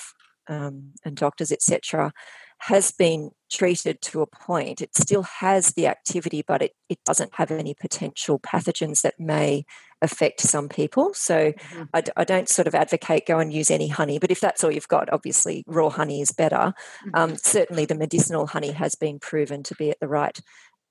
um, 0.48 0.92
and 1.04 1.16
doctors, 1.16 1.52
etc., 1.52 2.12
has 2.58 2.90
been 2.90 3.30
treated 3.50 4.02
to 4.02 4.20
a 4.20 4.26
point. 4.26 4.82
It 4.82 4.94
still 4.94 5.22
has 5.22 5.72
the 5.72 5.86
activity, 5.86 6.44
but 6.46 6.60
it, 6.60 6.72
it 6.90 6.98
doesn't 7.06 7.34
have 7.34 7.50
any 7.50 7.72
potential 7.72 8.38
pathogens 8.38 9.00
that 9.00 9.18
may 9.18 9.64
affect 10.02 10.40
some 10.40 10.68
people. 10.68 11.14
So 11.14 11.52
mm-hmm. 11.52 11.82
I, 11.94 12.02
I, 12.16 12.24
don't 12.24 12.48
sort 12.48 12.68
of 12.68 12.74
advocate 12.74 13.26
go 13.26 13.38
and 13.38 13.52
use 13.52 13.70
any 13.70 13.88
honey, 13.88 14.18
but 14.18 14.30
if 14.30 14.40
that's 14.40 14.62
all 14.62 14.70
you've 14.70 14.88
got, 14.88 15.10
obviously 15.10 15.64
raw 15.66 15.88
honey 15.88 16.20
is 16.20 16.32
better. 16.32 16.74
Mm-hmm. 17.06 17.10
Um, 17.14 17.36
certainly 17.36 17.86
the 17.86 17.94
medicinal 17.94 18.46
honey 18.46 18.72
has 18.72 18.94
been 18.94 19.18
proven 19.18 19.62
to 19.64 19.74
be 19.74 19.90
at 19.90 20.00
the 20.00 20.08
right 20.08 20.38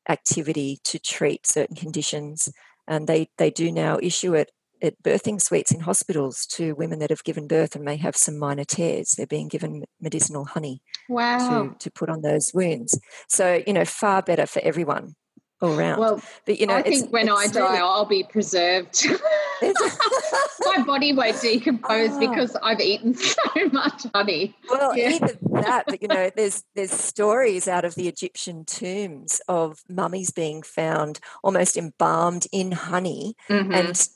activity 0.10 0.80
to 0.86 1.00
treat 1.00 1.48
certain 1.48 1.76
conditions. 1.76 2.50
And 2.88 3.08
they, 3.08 3.30
they 3.38 3.52
do 3.52 3.72
now 3.72 4.00
issue 4.02 4.34
it 4.34 4.52
at 4.82 5.02
birthing 5.04 5.42
suites 5.42 5.72
in 5.72 5.82
hospitals 5.82 6.46
to 6.46 6.74
women 6.74 7.00
that 7.00 7.10
have 7.10 7.24
given 7.24 7.48
birth 7.48 7.76
and 7.76 7.84
may 7.84 7.98
have 7.98 8.16
some 8.16 8.38
minor 8.38 8.64
tears. 8.64 9.12
They're 9.12 9.28
being 9.28 9.48
given 9.48 9.84
medicinal 10.02 10.46
honey 10.46 10.82
wow. 11.10 11.38
to, 11.38 11.76
to 11.78 11.92
put 11.92 12.10
on 12.10 12.22
those 12.22 12.52
wounds. 12.54 13.00
So, 13.28 13.62
you 13.68 13.74
know, 13.74 13.86
far 13.86 14.22
better 14.22 14.46
for 14.46 14.62
everyone 14.62 15.16
all 15.62 15.78
around. 15.78 16.00
Well, 16.00 16.22
but 16.46 16.60
you 16.60 16.68
know, 16.68 16.76
I 16.76 16.84
think 16.84 17.12
when 17.12 17.30
I 17.30 17.48
die, 17.48 17.60
really... 17.60 17.78
I'll 17.78 18.06
be 18.06 18.24
preserved. 18.24 19.06
My 19.62 20.84
body 20.86 21.14
won't 21.14 21.42
decompose 21.42 22.12
oh. 22.14 22.20
because 22.20 22.56
I've 22.62 22.80
eaten 22.80 23.14
so 23.16 23.70
much 23.72 24.06
honey. 24.14 24.56
Well, 24.70 24.96
yeah. 24.96 25.10
either 25.10 25.38
that, 25.62 25.86
but 25.88 26.02
you 26.02 26.08
know, 26.08 26.32
there's 26.36 26.64
there's 26.76 26.92
stories 26.92 27.68
out 27.68 27.86
of 27.86 27.96
the 27.96 28.08
Egyptian 28.08 28.66
tombs 28.66 29.42
of 29.48 29.84
mummies 29.90 30.32
being 30.32 30.64
found 30.64 31.20
almost 31.44 31.78
embalmed 31.78 32.48
in 32.52 32.72
honey 32.72 33.36
mm-hmm. 33.50 33.74
and 33.74 34.08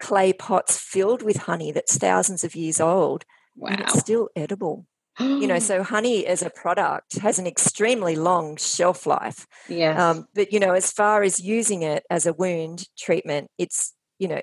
clay 0.00 0.32
pots 0.32 0.78
filled 0.78 1.22
with 1.22 1.36
honey 1.36 1.70
that's 1.70 1.98
thousands 1.98 2.44
of 2.44 2.54
years 2.54 2.80
old. 2.80 3.24
Wow. 3.56 3.70
And 3.70 3.80
it's 3.80 3.98
still 3.98 4.28
edible 4.36 4.86
you 5.18 5.46
know 5.46 5.58
so 5.70 5.82
honey 5.82 6.26
as 6.26 6.42
a 6.42 6.50
product 6.50 7.18
has 7.18 7.38
an 7.38 7.46
extremely 7.46 8.16
long 8.16 8.56
shelf 8.56 9.06
life 9.06 9.46
yeah 9.68 10.10
um, 10.10 10.26
but 10.34 10.52
you 10.52 10.60
know 10.60 10.72
as 10.72 10.90
far 10.90 11.22
as 11.22 11.40
using 11.40 11.82
it 11.82 12.04
as 12.10 12.26
a 12.26 12.32
wound 12.32 12.86
treatment 12.96 13.48
it's 13.58 13.94
you 14.18 14.28
know 14.28 14.40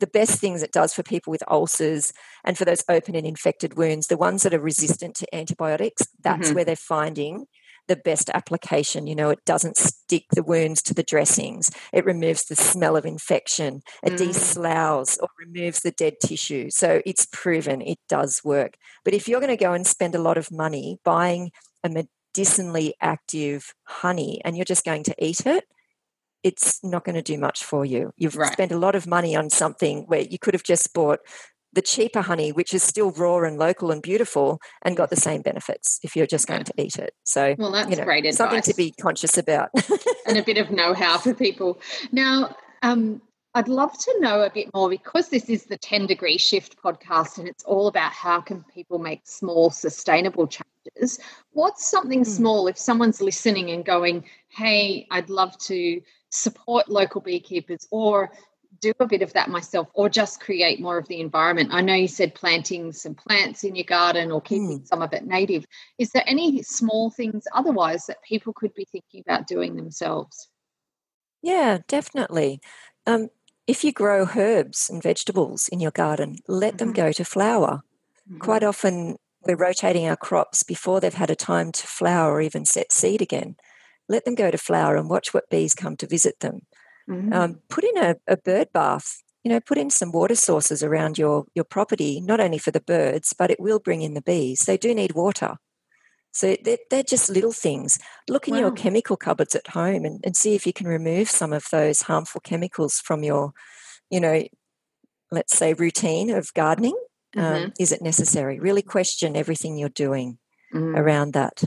the 0.00 0.06
best 0.06 0.38
things 0.38 0.62
it 0.62 0.70
does 0.70 0.94
for 0.94 1.02
people 1.02 1.30
with 1.30 1.42
ulcers 1.48 2.12
and 2.44 2.56
for 2.56 2.64
those 2.64 2.84
open 2.88 3.16
and 3.16 3.26
infected 3.26 3.76
wounds 3.76 4.06
the 4.06 4.16
ones 4.16 4.42
that 4.42 4.54
are 4.54 4.60
resistant 4.60 5.14
to 5.14 5.34
antibiotics 5.34 6.02
that's 6.22 6.48
mm-hmm. 6.48 6.54
where 6.54 6.64
they're 6.64 6.76
finding 6.76 7.46
the 7.88 7.96
best 7.96 8.30
application. 8.32 9.06
You 9.06 9.16
know, 9.16 9.30
it 9.30 9.44
doesn't 9.44 9.76
stick 9.76 10.24
the 10.32 10.42
wounds 10.42 10.82
to 10.82 10.94
the 10.94 11.02
dressings. 11.02 11.70
It 11.92 12.04
removes 12.04 12.44
the 12.44 12.56
smell 12.56 12.96
of 12.96 13.04
infection. 13.04 13.80
It 14.02 14.12
mm. 14.12 14.18
desloughs 14.18 15.18
or 15.20 15.28
removes 15.38 15.80
the 15.80 15.90
dead 15.90 16.14
tissue. 16.22 16.70
So 16.70 17.02
it's 17.04 17.26
proven 17.26 17.82
it 17.82 17.98
does 18.08 18.42
work. 18.44 18.76
But 19.04 19.14
if 19.14 19.28
you're 19.28 19.40
going 19.40 19.56
to 19.56 19.62
go 19.62 19.72
and 19.72 19.86
spend 19.86 20.14
a 20.14 20.22
lot 20.22 20.38
of 20.38 20.52
money 20.52 20.98
buying 21.04 21.50
a 21.82 21.88
medicinally 21.88 22.94
active 23.00 23.74
honey 23.84 24.40
and 24.44 24.56
you're 24.56 24.64
just 24.64 24.84
going 24.84 25.04
to 25.04 25.14
eat 25.18 25.46
it, 25.46 25.64
it's 26.44 26.82
not 26.84 27.04
going 27.04 27.16
to 27.16 27.22
do 27.22 27.36
much 27.36 27.64
for 27.64 27.84
you. 27.84 28.12
You've 28.16 28.36
right. 28.36 28.52
spent 28.52 28.72
a 28.72 28.78
lot 28.78 28.94
of 28.94 29.06
money 29.06 29.34
on 29.34 29.50
something 29.50 30.04
where 30.06 30.20
you 30.20 30.38
could 30.38 30.54
have 30.54 30.62
just 30.62 30.94
bought 30.94 31.18
the 31.78 31.82
cheaper 31.82 32.22
honey, 32.22 32.50
which 32.50 32.74
is 32.74 32.82
still 32.82 33.12
raw 33.12 33.38
and 33.38 33.56
local 33.56 33.92
and 33.92 34.02
beautiful, 34.02 34.60
and 34.82 34.96
got 34.96 35.10
the 35.10 35.16
same 35.16 35.42
benefits 35.42 36.00
if 36.02 36.16
you're 36.16 36.26
just 36.26 36.48
going 36.48 36.64
to 36.64 36.72
eat 36.76 36.96
it. 36.96 37.14
So, 37.22 37.54
well, 37.56 37.70
that's 37.70 37.88
you 37.88 37.96
know, 37.96 38.02
great 38.02 38.24
advice. 38.24 38.36
Something 38.36 38.62
to 38.62 38.74
be 38.74 38.90
conscious 39.00 39.38
about, 39.38 39.70
and 40.26 40.36
a 40.36 40.42
bit 40.42 40.58
of 40.58 40.72
know-how 40.72 41.18
for 41.18 41.34
people. 41.34 41.80
Now, 42.10 42.56
um, 42.82 43.22
I'd 43.54 43.68
love 43.68 43.96
to 43.96 44.16
know 44.18 44.40
a 44.42 44.50
bit 44.50 44.74
more 44.74 44.90
because 44.90 45.28
this 45.28 45.48
is 45.48 45.66
the 45.66 45.76
10 45.76 46.08
degree 46.08 46.36
shift 46.36 46.82
podcast 46.82 47.38
and 47.38 47.46
it's 47.46 47.62
all 47.62 47.86
about 47.86 48.10
how 48.10 48.40
can 48.40 48.64
people 48.74 48.98
make 48.98 49.20
small 49.22 49.70
sustainable 49.70 50.48
changes. 50.48 51.20
What's 51.52 51.88
something 51.88 52.22
mm. 52.22 52.26
small 52.26 52.66
if 52.66 52.76
someone's 52.76 53.20
listening 53.20 53.70
and 53.70 53.84
going, 53.84 54.24
"Hey, 54.48 55.06
I'd 55.12 55.30
love 55.30 55.56
to 55.58 56.02
support 56.30 56.88
local 56.88 57.20
beekeepers 57.20 57.86
or 57.92 58.32
do 58.80 58.92
a 59.00 59.06
bit 59.06 59.22
of 59.22 59.32
that 59.32 59.50
myself 59.50 59.88
or 59.94 60.08
just 60.08 60.40
create 60.40 60.80
more 60.80 60.98
of 60.98 61.08
the 61.08 61.20
environment. 61.20 61.70
I 61.72 61.80
know 61.80 61.94
you 61.94 62.08
said 62.08 62.34
planting 62.34 62.92
some 62.92 63.14
plants 63.14 63.64
in 63.64 63.74
your 63.74 63.84
garden 63.84 64.30
or 64.30 64.40
keeping 64.40 64.80
mm. 64.80 64.86
some 64.86 65.02
of 65.02 65.12
it 65.12 65.26
native. 65.26 65.64
Is 65.98 66.10
there 66.10 66.24
any 66.26 66.62
small 66.62 67.10
things 67.10 67.44
otherwise 67.52 68.06
that 68.06 68.22
people 68.22 68.52
could 68.52 68.74
be 68.74 68.86
thinking 68.90 69.22
about 69.26 69.46
doing 69.46 69.76
themselves? 69.76 70.48
Yeah, 71.42 71.78
definitely. 71.86 72.60
Um, 73.06 73.28
if 73.66 73.84
you 73.84 73.92
grow 73.92 74.28
herbs 74.34 74.88
and 74.90 75.02
vegetables 75.02 75.68
in 75.68 75.80
your 75.80 75.90
garden, 75.90 76.38
let 76.48 76.70
mm-hmm. 76.70 76.78
them 76.78 76.92
go 76.92 77.12
to 77.12 77.24
flower. 77.24 77.82
Mm-hmm. 78.28 78.38
Quite 78.38 78.64
often, 78.64 79.16
we're 79.42 79.56
rotating 79.56 80.06
our 80.08 80.16
crops 80.16 80.62
before 80.62 81.00
they've 81.00 81.14
had 81.14 81.30
a 81.30 81.36
time 81.36 81.72
to 81.72 81.86
flower 81.86 82.32
or 82.32 82.40
even 82.40 82.64
set 82.64 82.92
seed 82.92 83.22
again. 83.22 83.56
Let 84.08 84.24
them 84.24 84.34
go 84.34 84.50
to 84.50 84.58
flower 84.58 84.96
and 84.96 85.08
watch 85.08 85.32
what 85.32 85.50
bees 85.50 85.74
come 85.74 85.96
to 85.98 86.06
visit 86.06 86.40
them. 86.40 86.62
Mm-hmm. 87.08 87.32
Um, 87.32 87.60
put 87.68 87.84
in 87.84 87.96
a, 87.96 88.16
a 88.26 88.36
bird 88.36 88.68
bath. 88.72 89.22
You 89.44 89.52
know, 89.52 89.60
put 89.60 89.78
in 89.78 89.88
some 89.88 90.12
water 90.12 90.34
sources 90.34 90.82
around 90.82 91.16
your 91.16 91.46
your 91.54 91.64
property, 91.64 92.20
not 92.20 92.40
only 92.40 92.58
for 92.58 92.70
the 92.70 92.80
birds, 92.80 93.34
but 93.38 93.50
it 93.50 93.60
will 93.60 93.78
bring 93.78 94.02
in 94.02 94.14
the 94.14 94.20
bees. 94.20 94.60
They 94.60 94.76
do 94.76 94.94
need 94.94 95.12
water. 95.14 95.56
So 96.32 96.56
they're, 96.62 96.78
they're 96.90 97.02
just 97.02 97.30
little 97.30 97.52
things. 97.52 97.98
Look 98.28 98.48
in 98.48 98.54
wow. 98.54 98.60
your 98.60 98.70
chemical 98.72 99.16
cupboards 99.16 99.54
at 99.54 99.68
home 99.68 100.04
and, 100.04 100.20
and 100.24 100.36
see 100.36 100.54
if 100.54 100.66
you 100.66 100.72
can 100.72 100.86
remove 100.86 101.28
some 101.30 101.52
of 101.52 101.64
those 101.72 102.02
harmful 102.02 102.40
chemicals 102.40 103.00
from 103.00 103.24
your, 103.24 103.52
you 104.10 104.20
know, 104.20 104.44
let's 105.32 105.56
say 105.56 105.72
routine 105.72 106.30
of 106.30 106.52
gardening. 106.54 106.96
Um, 107.36 107.42
mm-hmm. 107.42 107.64
Um, 107.64 107.72
is 107.80 107.92
it 107.92 108.02
necessary? 108.02 108.60
Really 108.60 108.82
question 108.82 109.36
everything 109.36 109.78
you're 109.78 109.88
doing 109.88 110.38
mm. 110.74 110.96
around 110.96 111.32
that. 111.32 111.64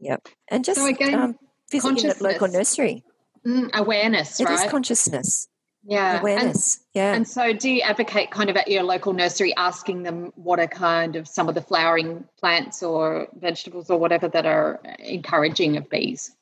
Yep. 0.00 0.28
And 0.50 0.64
just 0.64 0.80
so 0.80 0.86
again, 0.86 1.14
um, 1.14 1.36
visit 1.70 2.20
a 2.20 2.22
local 2.22 2.48
nursery. 2.48 3.04
Mm, 3.46 3.70
awareness, 3.74 4.40
it 4.40 4.44
right? 4.44 4.64
Is 4.64 4.70
consciousness. 4.70 5.48
Yeah. 5.86 6.20
Awareness. 6.20 6.76
And, 6.76 6.84
yeah. 6.94 7.14
And 7.14 7.28
so 7.28 7.52
do 7.52 7.68
you 7.68 7.82
advocate 7.82 8.30
kind 8.30 8.48
of 8.48 8.56
at 8.56 8.68
your 8.68 8.82
local 8.82 9.12
nursery 9.12 9.54
asking 9.56 10.02
them 10.02 10.32
what 10.34 10.58
are 10.58 10.66
kind 10.66 11.14
of 11.14 11.28
some 11.28 11.48
of 11.48 11.54
the 11.54 11.60
flowering 11.60 12.24
plants 12.38 12.82
or 12.82 13.28
vegetables 13.38 13.90
or 13.90 13.98
whatever 13.98 14.28
that 14.28 14.46
are 14.46 14.80
encouraging 14.98 15.76
of 15.76 15.90
bees? 15.90 16.34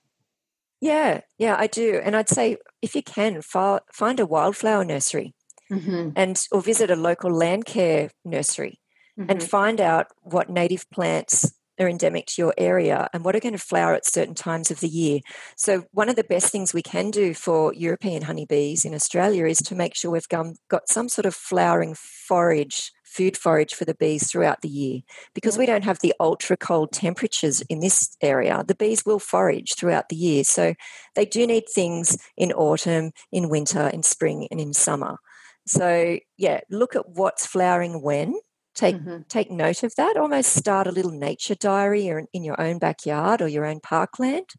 Yeah, 0.80 1.20
yeah, 1.38 1.56
I 1.58 1.66
do. 1.66 2.00
And 2.02 2.16
I'd 2.16 2.28
say 2.28 2.56
if 2.80 2.94
you 2.94 3.02
can, 3.02 3.40
find 3.42 4.20
a 4.20 4.26
wildflower 4.26 4.84
nursery 4.84 5.34
mm-hmm. 5.70 6.10
and 6.16 6.46
or 6.50 6.60
visit 6.60 6.90
a 6.90 6.96
local 6.96 7.32
land 7.32 7.66
care 7.66 8.10
nursery 8.24 8.80
mm-hmm. 9.18 9.30
and 9.30 9.42
find 9.42 9.80
out 9.80 10.08
what 10.22 10.50
native 10.50 10.88
plants 10.90 11.54
are 11.82 11.88
endemic 11.88 12.26
to 12.26 12.42
your 12.42 12.54
area 12.56 13.08
and 13.12 13.24
what 13.24 13.36
are 13.36 13.40
going 13.40 13.52
to 13.52 13.58
flower 13.58 13.94
at 13.94 14.06
certain 14.06 14.34
times 14.34 14.70
of 14.70 14.80
the 14.80 14.88
year. 14.88 15.20
So, 15.56 15.84
one 15.92 16.08
of 16.08 16.16
the 16.16 16.24
best 16.24 16.50
things 16.52 16.72
we 16.72 16.82
can 16.82 17.10
do 17.10 17.34
for 17.34 17.74
European 17.74 18.22
honeybees 18.22 18.84
in 18.84 18.94
Australia 18.94 19.46
is 19.46 19.58
to 19.58 19.74
make 19.74 19.94
sure 19.94 20.10
we've 20.10 20.28
got 20.28 20.88
some 20.88 21.08
sort 21.08 21.26
of 21.26 21.34
flowering 21.34 21.94
forage, 21.94 22.92
food 23.04 23.36
forage 23.36 23.74
for 23.74 23.84
the 23.84 23.94
bees 23.94 24.30
throughout 24.30 24.62
the 24.62 24.68
year. 24.68 25.00
Because 25.34 25.58
we 25.58 25.66
don't 25.66 25.84
have 25.84 25.98
the 26.00 26.14
ultra 26.18 26.56
cold 26.56 26.92
temperatures 26.92 27.60
in 27.62 27.80
this 27.80 28.16
area, 28.22 28.64
the 28.66 28.74
bees 28.74 29.04
will 29.04 29.18
forage 29.18 29.74
throughout 29.74 30.08
the 30.08 30.16
year. 30.16 30.44
So, 30.44 30.74
they 31.14 31.26
do 31.26 31.46
need 31.46 31.64
things 31.72 32.16
in 32.36 32.52
autumn, 32.52 33.12
in 33.30 33.48
winter, 33.48 33.88
in 33.88 34.02
spring, 34.02 34.48
and 34.50 34.60
in 34.60 34.72
summer. 34.72 35.18
So, 35.66 36.18
yeah, 36.36 36.60
look 36.70 36.96
at 36.96 37.08
what's 37.08 37.46
flowering 37.46 38.02
when 38.02 38.34
take 38.74 38.96
mm-hmm. 38.96 39.22
take 39.28 39.50
note 39.50 39.82
of 39.82 39.94
that 39.96 40.16
almost 40.16 40.54
start 40.54 40.86
a 40.86 40.92
little 40.92 41.10
nature 41.10 41.54
diary 41.54 42.08
or 42.10 42.24
in 42.32 42.44
your 42.44 42.60
own 42.60 42.78
backyard 42.78 43.42
or 43.42 43.48
your 43.48 43.66
own 43.66 43.80
parkland 43.80 44.50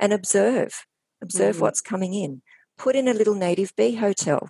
and 0.00 0.12
observe 0.12 0.84
observe 1.22 1.56
mm-hmm. 1.56 1.64
what's 1.64 1.80
coming 1.80 2.14
in 2.14 2.42
put 2.76 2.96
in 2.96 3.08
a 3.08 3.14
little 3.14 3.34
native 3.34 3.74
bee 3.76 3.94
hotel 3.94 4.48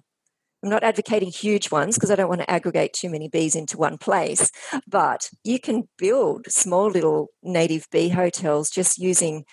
i'm 0.62 0.70
not 0.70 0.84
advocating 0.84 1.30
huge 1.30 1.70
ones 1.70 1.96
because 1.96 2.10
i 2.10 2.14
don't 2.14 2.28
want 2.28 2.40
to 2.40 2.50
aggregate 2.50 2.92
too 2.92 3.10
many 3.10 3.28
bees 3.28 3.56
into 3.56 3.76
one 3.76 3.98
place 3.98 4.50
but 4.86 5.30
you 5.42 5.58
can 5.58 5.88
build 5.98 6.46
small 6.48 6.88
little 6.88 7.28
native 7.42 7.86
bee 7.90 8.10
hotels 8.10 8.70
just 8.70 8.98
using 8.98 9.44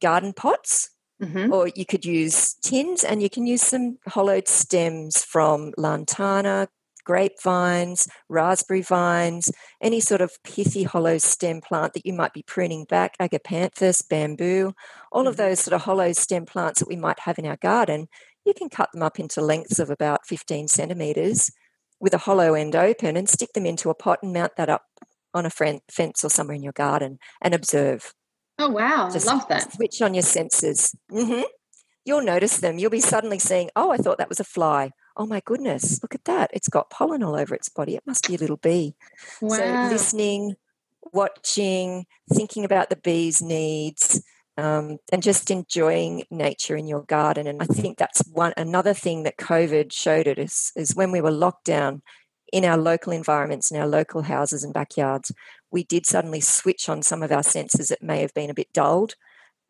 garden 0.00 0.32
pots 0.32 0.90
Mm-hmm. 1.22 1.52
Or 1.52 1.68
you 1.68 1.84
could 1.84 2.04
use 2.04 2.54
tins 2.62 3.04
and 3.04 3.22
you 3.22 3.28
can 3.28 3.46
use 3.46 3.62
some 3.62 3.98
hollowed 4.08 4.48
stems 4.48 5.22
from 5.22 5.72
lantana, 5.76 6.68
grapevines, 7.10 8.06
raspberry 8.28 8.82
vines, 8.82 9.50
any 9.80 9.98
sort 9.98 10.20
of 10.20 10.30
pithy 10.44 10.84
hollow 10.84 11.18
stem 11.18 11.60
plant 11.60 11.92
that 11.92 12.06
you 12.06 12.12
might 12.12 12.32
be 12.32 12.44
pruning 12.44 12.84
back, 12.84 13.18
agapanthus, 13.18 14.00
bamboo, 14.08 14.72
all 15.10 15.26
of 15.26 15.34
mm-hmm. 15.34 15.42
those 15.42 15.58
sort 15.58 15.74
of 15.74 15.82
hollow 15.82 16.12
stem 16.12 16.46
plants 16.46 16.78
that 16.78 16.88
we 16.88 16.94
might 16.94 17.18
have 17.18 17.36
in 17.36 17.46
our 17.46 17.56
garden, 17.56 18.06
you 18.44 18.54
can 18.54 18.68
cut 18.68 18.92
them 18.92 19.02
up 19.02 19.18
into 19.18 19.40
lengths 19.40 19.80
of 19.80 19.90
about 19.90 20.24
15 20.24 20.68
centimetres 20.68 21.50
with 21.98 22.14
a 22.14 22.18
hollow 22.18 22.54
end 22.54 22.76
open 22.76 23.16
and 23.16 23.28
stick 23.28 23.54
them 23.54 23.66
into 23.66 23.90
a 23.90 23.94
pot 23.94 24.20
and 24.22 24.32
mount 24.32 24.52
that 24.56 24.70
up 24.70 24.84
on 25.34 25.44
a 25.44 25.50
fence 25.50 26.24
or 26.24 26.30
somewhere 26.30 26.54
in 26.54 26.62
your 26.62 26.72
garden 26.72 27.18
and 27.42 27.54
observe. 27.54 28.14
Oh, 28.56 28.68
wow. 28.68 29.10
Just 29.12 29.26
I 29.26 29.32
love 29.34 29.48
that. 29.48 29.72
Switch 29.72 30.00
on 30.00 30.14
your 30.14 30.22
senses. 30.22 30.94
Mm-hmm. 31.10 31.42
You'll 32.04 32.22
notice 32.22 32.58
them. 32.58 32.78
You'll 32.78 32.90
be 32.90 33.00
suddenly 33.00 33.40
seeing, 33.40 33.68
oh, 33.74 33.90
I 33.90 33.96
thought 33.96 34.18
that 34.18 34.28
was 34.28 34.38
a 34.38 34.44
fly 34.44 34.92
oh 35.20 35.26
my 35.26 35.42
goodness, 35.44 36.02
look 36.02 36.14
at 36.14 36.24
that. 36.24 36.50
It's 36.54 36.68
got 36.68 36.88
pollen 36.88 37.22
all 37.22 37.36
over 37.36 37.54
its 37.54 37.68
body. 37.68 37.94
It 37.94 38.06
must 38.06 38.26
be 38.26 38.34
a 38.34 38.38
little 38.38 38.56
bee. 38.56 38.94
Wow. 39.42 39.58
So 39.58 39.92
listening, 39.92 40.56
watching, 41.12 42.06
thinking 42.32 42.64
about 42.64 42.88
the 42.88 42.96
bee's 42.96 43.42
needs, 43.42 44.22
um, 44.56 44.96
and 45.12 45.22
just 45.22 45.50
enjoying 45.50 46.24
nature 46.30 46.74
in 46.74 46.88
your 46.88 47.02
garden. 47.02 47.46
And 47.46 47.60
I 47.62 47.66
think 47.66 47.98
that's 47.98 48.22
one 48.32 48.54
another 48.56 48.94
thing 48.94 49.24
that 49.24 49.36
COVID 49.36 49.92
showed 49.92 50.26
us 50.26 50.72
is 50.74 50.96
when 50.96 51.12
we 51.12 51.20
were 51.20 51.30
locked 51.30 51.66
down 51.66 52.00
in 52.50 52.64
our 52.64 52.78
local 52.78 53.12
environments, 53.12 53.70
in 53.70 53.78
our 53.78 53.86
local 53.86 54.22
houses 54.22 54.64
and 54.64 54.72
backyards, 54.72 55.32
we 55.70 55.84
did 55.84 56.06
suddenly 56.06 56.40
switch 56.40 56.88
on 56.88 57.02
some 57.02 57.22
of 57.22 57.30
our 57.30 57.42
senses 57.42 57.88
that 57.88 58.02
may 58.02 58.22
have 58.22 58.32
been 58.32 58.48
a 58.48 58.54
bit 58.54 58.72
dulled. 58.72 59.16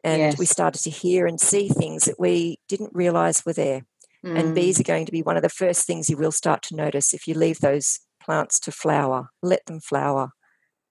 And 0.04 0.20
yes. 0.20 0.38
we 0.38 0.46
started 0.46 0.82
to 0.82 0.90
hear 0.90 1.26
and 1.26 1.40
see 1.40 1.68
things 1.68 2.04
that 2.04 2.20
we 2.20 2.60
didn't 2.68 2.94
realize 2.94 3.44
were 3.44 3.52
there. 3.52 3.82
Mm. 4.24 4.38
And 4.38 4.54
bees 4.54 4.78
are 4.78 4.84
going 4.84 5.06
to 5.06 5.12
be 5.12 5.22
one 5.22 5.36
of 5.36 5.42
the 5.42 5.48
first 5.48 5.86
things 5.86 6.10
you 6.10 6.16
will 6.16 6.32
start 6.32 6.62
to 6.64 6.76
notice 6.76 7.14
if 7.14 7.26
you 7.26 7.34
leave 7.34 7.60
those 7.60 8.00
plants 8.22 8.60
to 8.60 8.72
flower. 8.72 9.30
Let 9.42 9.64
them 9.66 9.80
flower. 9.80 10.30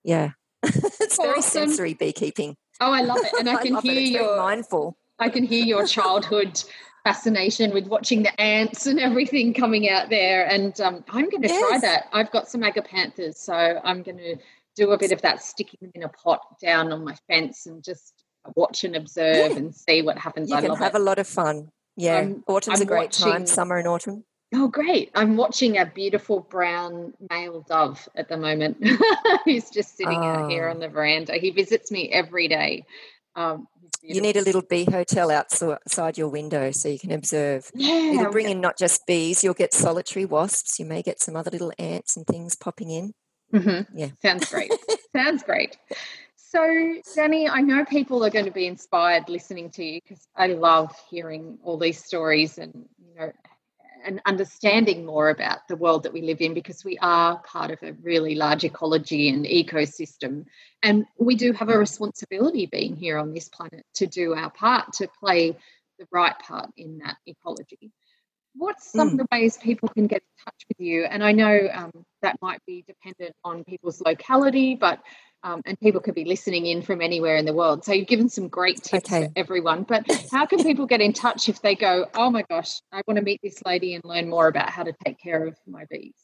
Yeah. 0.03 0.31
it's 0.63 1.19
awesome. 1.19 1.25
very 1.25 1.41
sensory 1.41 1.93
beekeeping. 1.93 2.55
Oh, 2.81 2.91
I 2.91 3.01
love 3.01 3.19
it. 3.19 3.33
And 3.39 3.49
I 3.49 3.61
can 3.61 3.75
I 3.75 3.81
hear 3.81 4.01
your 4.01 4.37
mindful. 4.37 4.97
I 5.19 5.29
can 5.29 5.43
hear 5.43 5.63
your 5.63 5.85
childhood 5.85 6.63
fascination 7.03 7.71
with 7.71 7.87
watching 7.87 8.23
the 8.23 8.41
ants 8.41 8.85
and 8.85 8.99
everything 8.99 9.53
coming 9.53 9.89
out 9.89 10.09
there. 10.09 10.45
And 10.45 10.79
um, 10.81 11.03
I'm 11.09 11.29
going 11.29 11.43
to 11.43 11.47
yes. 11.47 11.67
try 11.67 11.79
that. 11.79 12.05
I've 12.13 12.31
got 12.31 12.49
some 12.49 12.61
agapanthus, 12.61 13.35
so 13.35 13.53
I'm 13.53 14.01
going 14.03 14.17
to 14.17 14.37
do 14.75 14.91
a 14.91 14.97
bit 14.97 15.11
of 15.11 15.21
that 15.21 15.43
sticking 15.43 15.79
them 15.81 15.91
in 15.93 16.03
a 16.03 16.09
pot 16.09 16.41
down 16.61 16.91
on 16.91 17.03
my 17.03 17.15
fence 17.27 17.65
and 17.65 17.83
just 17.83 18.23
watch 18.55 18.83
and 18.83 18.95
observe 18.95 19.51
yeah. 19.51 19.57
and 19.57 19.75
see 19.75 20.01
what 20.01 20.17
happens. 20.17 20.49
You 20.49 20.55
I 20.55 20.61
can 20.61 20.75
have 20.75 20.95
it. 20.95 21.01
a 21.01 21.03
lot 21.03 21.19
of 21.19 21.27
fun. 21.27 21.71
Yeah, 21.99 22.17
I'm, 22.17 22.43
autumn's 22.47 22.79
I'm 22.79 22.87
a 22.87 22.89
great 22.89 23.19
watching, 23.19 23.31
time. 23.31 23.45
Summer 23.45 23.77
and 23.77 23.87
autumn. 23.87 24.23
Oh, 24.53 24.67
great! 24.67 25.11
I'm 25.13 25.37
watching 25.37 25.77
a 25.77 25.85
beautiful 25.85 26.39
brown 26.39 27.13
male 27.29 27.61
dove 27.67 28.07
at 28.15 28.29
the 28.29 28.37
moment. 28.37 28.77
He's 29.45 29.69
just 29.69 29.97
sitting 29.97 30.17
oh. 30.17 30.23
out 30.23 30.49
here 30.49 30.67
oh. 30.67 30.71
on 30.71 30.79
the 30.79 30.87
veranda. 30.87 31.33
He 31.33 31.51
visits 31.51 31.91
me 31.91 32.09
every 32.09 32.47
day. 32.47 32.85
Um, 33.35 33.67
you 34.01 34.21
need 34.21 34.37
a 34.37 34.41
little 34.41 34.61
bee 34.61 34.85
hotel 34.85 35.29
outside 35.29 36.17
your 36.17 36.29
window 36.29 36.71
so 36.71 36.89
you 36.89 36.99
can 36.99 37.11
observe. 37.11 37.69
Yeah, 37.75 38.13
It'll 38.13 38.31
bring 38.31 38.49
in 38.49 38.61
not 38.61 38.77
just 38.77 39.05
bees, 39.05 39.43
you'll 39.43 39.53
get 39.53 39.73
solitary 39.73 40.25
wasps. 40.25 40.79
You 40.79 40.85
may 40.85 41.01
get 41.01 41.21
some 41.21 41.35
other 41.35 41.51
little 41.51 41.73
ants 41.77 42.15
and 42.15 42.25
things 42.25 42.55
popping 42.55 42.89
in. 42.89 43.13
Mm-hmm. 43.53 43.97
Yeah. 43.97 44.09
Sounds 44.21 44.49
great. 44.49 44.71
Sounds 45.15 45.43
great. 45.43 45.77
So, 46.51 46.61
Dani, 47.15 47.47
I 47.47 47.61
know 47.61 47.85
people 47.85 48.25
are 48.25 48.31
going 48.31 48.45
to 48.45 48.51
be 48.51 48.65
inspired 48.65 49.29
listening 49.29 49.69
to 49.71 49.83
you 49.83 49.99
because 50.01 50.27
I 50.35 50.47
love 50.47 50.91
hearing 51.07 51.59
all 51.61 51.77
these 51.77 52.03
stories 52.03 52.57
and, 52.57 52.73
you 52.97 53.13
know, 53.19 53.31
and 54.03 54.19
understanding 54.25 55.05
more 55.05 55.29
about 55.29 55.67
the 55.67 55.75
world 55.75 56.01
that 56.03 56.13
we 56.13 56.23
live 56.23 56.41
in 56.41 56.55
because 56.55 56.83
we 56.83 56.97
are 57.03 57.37
part 57.43 57.69
of 57.69 57.77
a 57.83 57.93
really 58.01 58.33
large 58.33 58.63
ecology 58.63 59.29
and 59.29 59.45
ecosystem. 59.45 60.45
And 60.81 61.05
we 61.19 61.35
do 61.35 61.53
have 61.53 61.69
a 61.69 61.77
responsibility 61.77 62.65
being 62.65 62.95
here 62.95 63.19
on 63.19 63.31
this 63.31 63.47
planet 63.49 63.85
to 63.95 64.07
do 64.07 64.33
our 64.33 64.49
part, 64.49 64.93
to 64.93 65.07
play 65.19 65.55
the 65.99 66.07
right 66.11 66.39
part 66.39 66.71
in 66.75 66.97
that 67.05 67.17
ecology. 67.27 67.91
What's 68.59 68.91
some 68.91 69.09
mm. 69.09 69.11
of 69.13 69.17
the 69.19 69.27
ways 69.31 69.55
people 69.55 69.87
can 69.87 70.07
get 70.07 70.21
in 70.21 70.43
touch 70.43 70.65
with 70.67 70.85
you? 70.85 71.05
And 71.05 71.23
I 71.23 71.31
know 71.31 71.69
um, 71.73 71.91
that 72.21 72.35
might 72.41 72.59
be 72.67 72.83
dependent 72.85 73.33
on 73.45 73.63
people's 73.63 74.01
locality, 74.01 74.75
but 74.75 74.99
um, 75.43 75.61
and 75.65 75.79
people 75.79 76.01
could 76.01 76.15
be 76.15 76.25
listening 76.25 76.65
in 76.65 76.81
from 76.81 77.01
anywhere 77.01 77.37
in 77.37 77.45
the 77.45 77.53
world. 77.53 77.85
So 77.85 77.93
you've 77.93 78.09
given 78.09 78.27
some 78.27 78.49
great 78.49 78.83
tips 78.83 79.09
okay. 79.09 79.27
for 79.27 79.31
everyone. 79.37 79.83
But 79.83 80.05
how 80.29 80.45
can 80.45 80.61
people 80.61 80.85
get 80.85 80.99
in 80.99 81.13
touch 81.13 81.47
if 81.47 81.61
they 81.61 81.75
go, 81.75 82.07
oh 82.13 82.29
my 82.29 82.43
gosh, 82.49 82.81
I 82.91 83.01
want 83.07 83.17
to 83.17 83.23
meet 83.23 83.39
this 83.41 83.63
lady 83.65 83.93
and 83.93 84.03
learn 84.03 84.29
more 84.29 84.49
about 84.49 84.69
how 84.69 84.83
to 84.83 84.93
take 85.05 85.17
care 85.21 85.47
of 85.47 85.55
my 85.65 85.85
bees? 85.89 86.15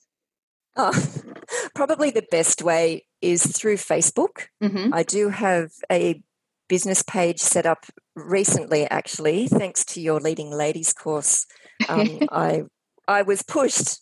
Oh, 0.75 0.93
probably 1.75 2.11
the 2.11 2.27
best 2.29 2.61
way 2.61 3.05
is 3.21 3.45
through 3.45 3.77
Facebook. 3.77 4.47
Mm-hmm. 4.61 4.93
I 4.93 5.03
do 5.03 5.29
have 5.29 5.71
a 5.89 6.21
business 6.67 7.01
page 7.01 7.39
set 7.39 7.65
up 7.65 7.85
recently, 8.15 8.85
actually, 8.89 9.47
thanks 9.47 9.83
to 9.85 10.01
your 10.01 10.19
leading 10.19 10.51
ladies 10.51 10.93
course. 10.93 11.45
Um, 11.89 12.19
I 12.31 12.63
I 13.07 13.21
was 13.21 13.41
pushed 13.43 14.01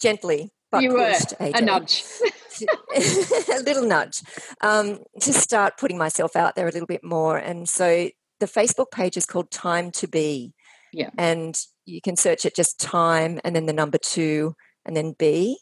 gently 0.00 0.50
but 0.72 0.82
you 0.82 0.94
were 0.94 1.14
a 1.38 1.60
nudge, 1.60 2.02
a 2.96 3.62
little 3.62 3.86
nudge, 3.86 4.22
um, 4.62 5.00
to 5.20 5.32
start 5.32 5.76
putting 5.78 5.98
myself 5.98 6.34
out 6.34 6.56
there 6.56 6.66
a 6.66 6.72
little 6.72 6.86
bit 6.86 7.04
more. 7.04 7.36
And 7.36 7.68
so 7.68 8.08
the 8.40 8.46
Facebook 8.46 8.90
page 8.90 9.18
is 9.18 9.26
called 9.26 9.50
Time 9.50 9.90
to 9.92 10.08
Be. 10.08 10.54
Yeah. 10.92 11.10
And 11.18 11.54
you 11.84 12.00
can 12.00 12.16
search 12.16 12.46
it 12.46 12.56
just 12.56 12.80
time 12.80 13.38
and 13.44 13.54
then 13.54 13.66
the 13.66 13.74
number 13.74 13.98
two 13.98 14.54
and 14.86 14.96
then 14.96 15.14
B. 15.18 15.58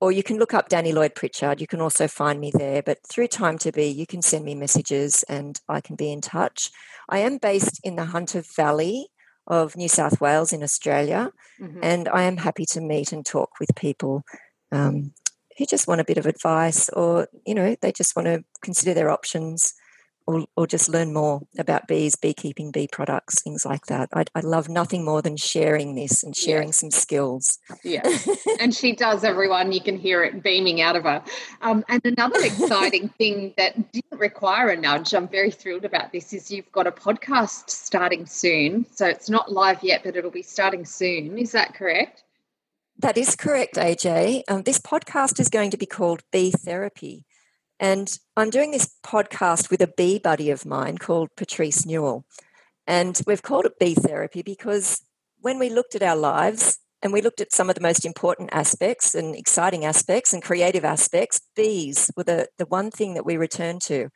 Or 0.00 0.12
you 0.12 0.22
can 0.22 0.38
look 0.38 0.54
up 0.54 0.68
Dani 0.68 0.92
Lloyd 0.92 1.14
Pritchard. 1.14 1.60
You 1.60 1.66
can 1.66 1.80
also 1.80 2.06
find 2.06 2.38
me 2.40 2.52
there. 2.54 2.82
But 2.82 2.98
through 3.06 3.28
Time 3.28 3.58
to 3.58 3.72
Be, 3.72 3.86
you 3.86 4.06
can 4.06 4.22
send 4.22 4.44
me 4.44 4.54
messages 4.54 5.24
and 5.24 5.60
I 5.68 5.80
can 5.80 5.96
be 5.96 6.12
in 6.12 6.20
touch. 6.20 6.70
I 7.08 7.18
am 7.18 7.38
based 7.38 7.80
in 7.82 7.96
the 7.96 8.04
Hunter 8.04 8.42
Valley 8.56 9.08
of 9.48 9.76
New 9.76 9.88
South 9.88 10.20
Wales 10.20 10.52
in 10.52 10.62
Australia, 10.62 11.32
mm-hmm. 11.60 11.80
and 11.82 12.08
I 12.08 12.24
am 12.24 12.36
happy 12.36 12.66
to 12.66 12.80
meet 12.82 13.12
and 13.12 13.24
talk 13.24 13.52
with 13.58 13.74
people 13.74 14.22
um, 14.70 15.14
who 15.56 15.64
just 15.64 15.88
want 15.88 16.02
a 16.02 16.04
bit 16.04 16.18
of 16.18 16.26
advice 16.26 16.90
or, 16.90 17.28
you 17.46 17.54
know, 17.54 17.74
they 17.80 17.90
just 17.90 18.14
want 18.14 18.26
to 18.26 18.44
consider 18.62 18.92
their 18.92 19.10
options 19.10 19.72
or, 20.28 20.44
or 20.56 20.66
just 20.66 20.90
learn 20.90 21.14
more 21.14 21.40
about 21.58 21.88
bees, 21.88 22.14
beekeeping, 22.14 22.70
bee 22.70 22.86
products, 22.86 23.40
things 23.42 23.64
like 23.64 23.86
that. 23.86 24.10
I, 24.12 24.24
I 24.34 24.40
love 24.40 24.68
nothing 24.68 25.02
more 25.02 25.22
than 25.22 25.38
sharing 25.38 25.94
this 25.94 26.22
and 26.22 26.36
sharing 26.36 26.70
some 26.70 26.90
skills. 26.90 27.58
Yeah, 27.82 28.02
and 28.60 28.74
she 28.74 28.94
does, 28.94 29.24
everyone. 29.24 29.72
You 29.72 29.80
can 29.80 29.96
hear 29.96 30.22
it 30.22 30.42
beaming 30.42 30.82
out 30.82 30.96
of 30.96 31.04
her. 31.04 31.22
Um, 31.62 31.82
and 31.88 32.04
another 32.04 32.40
exciting 32.40 33.08
thing 33.18 33.54
that 33.56 33.90
didn't 33.90 34.20
require 34.20 34.68
a 34.68 34.76
nudge, 34.76 35.14
I'm 35.14 35.28
very 35.28 35.50
thrilled 35.50 35.86
about 35.86 36.12
this, 36.12 36.34
is 36.34 36.50
you've 36.50 36.70
got 36.72 36.86
a 36.86 36.92
podcast 36.92 37.70
starting 37.70 38.26
soon. 38.26 38.84
So 38.92 39.06
it's 39.06 39.30
not 39.30 39.50
live 39.50 39.82
yet, 39.82 40.02
but 40.04 40.14
it'll 40.14 40.30
be 40.30 40.42
starting 40.42 40.84
soon. 40.84 41.38
Is 41.38 41.52
that 41.52 41.72
correct? 41.72 42.22
That 42.98 43.16
is 43.16 43.34
correct, 43.34 43.76
AJ. 43.76 44.42
Um, 44.48 44.62
this 44.62 44.78
podcast 44.78 45.40
is 45.40 45.48
going 45.48 45.70
to 45.70 45.78
be 45.78 45.86
called 45.86 46.22
Bee 46.32 46.50
Therapy. 46.50 47.24
And 47.80 48.18
I'm 48.36 48.50
doing 48.50 48.70
this 48.70 48.94
podcast 49.04 49.70
with 49.70 49.80
a 49.80 49.92
bee 49.96 50.18
buddy 50.18 50.50
of 50.50 50.66
mine 50.66 50.98
called 50.98 51.28
Patrice 51.36 51.86
Newell. 51.86 52.24
And 52.86 53.20
we've 53.26 53.42
called 53.42 53.66
it 53.66 53.78
Bee 53.78 53.94
Therapy 53.94 54.42
because 54.42 55.02
when 55.40 55.58
we 55.58 55.70
looked 55.70 55.94
at 55.94 56.02
our 56.02 56.16
lives 56.16 56.78
and 57.02 57.12
we 57.12 57.22
looked 57.22 57.40
at 57.40 57.52
some 57.52 57.68
of 57.68 57.74
the 57.74 57.80
most 57.80 58.04
important 58.04 58.50
aspects 58.52 59.14
and 59.14 59.34
exciting 59.34 59.84
aspects 59.84 60.32
and 60.32 60.42
creative 60.42 60.84
aspects. 60.84 61.40
Bees 61.54 62.10
were 62.16 62.24
the, 62.24 62.48
the 62.58 62.66
one 62.66 62.90
thing 62.90 63.14
that 63.14 63.26
we 63.26 63.36
returned 63.36 63.82
to. 63.82 64.08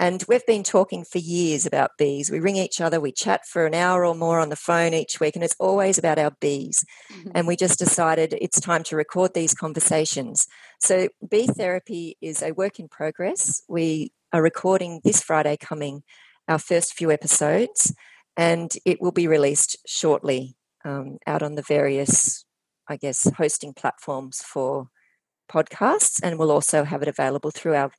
And 0.00 0.24
we've 0.28 0.46
been 0.46 0.62
talking 0.62 1.04
for 1.04 1.18
years 1.18 1.66
about 1.66 1.98
bees. 1.98 2.30
We 2.30 2.38
ring 2.38 2.56
each 2.56 2.80
other, 2.80 3.00
we 3.00 3.10
chat 3.10 3.46
for 3.46 3.66
an 3.66 3.74
hour 3.74 4.04
or 4.04 4.14
more 4.14 4.38
on 4.38 4.48
the 4.48 4.56
phone 4.56 4.94
each 4.94 5.18
week, 5.18 5.34
and 5.34 5.44
it's 5.44 5.56
always 5.58 5.98
about 5.98 6.18
our 6.18 6.30
bees. 6.40 6.84
Mm-hmm. 7.12 7.30
And 7.34 7.46
we 7.48 7.56
just 7.56 7.80
decided 7.80 8.34
it's 8.40 8.60
time 8.60 8.84
to 8.84 8.96
record 8.96 9.34
these 9.34 9.54
conversations. 9.54 10.46
So, 10.80 11.08
bee 11.28 11.48
therapy 11.48 12.16
is 12.20 12.42
a 12.42 12.52
work 12.52 12.78
in 12.78 12.88
progress. 12.88 13.62
We 13.68 14.12
are 14.32 14.42
recording 14.42 15.00
this 15.02 15.20
Friday 15.20 15.56
coming 15.56 16.04
our 16.46 16.58
first 16.58 16.94
few 16.94 17.10
episodes, 17.10 17.92
and 18.36 18.70
it 18.84 19.00
will 19.00 19.12
be 19.12 19.26
released 19.26 19.76
shortly 19.84 20.56
um, 20.84 21.18
out 21.26 21.42
on 21.42 21.56
the 21.56 21.62
various, 21.62 22.44
I 22.88 22.96
guess, 22.96 23.28
hosting 23.36 23.74
platforms 23.74 24.42
for 24.42 24.90
podcasts, 25.50 26.20
and 26.22 26.38
we'll 26.38 26.52
also 26.52 26.84
have 26.84 27.02
it 27.02 27.08
available 27.08 27.50
through 27.50 27.74
our 27.74 27.90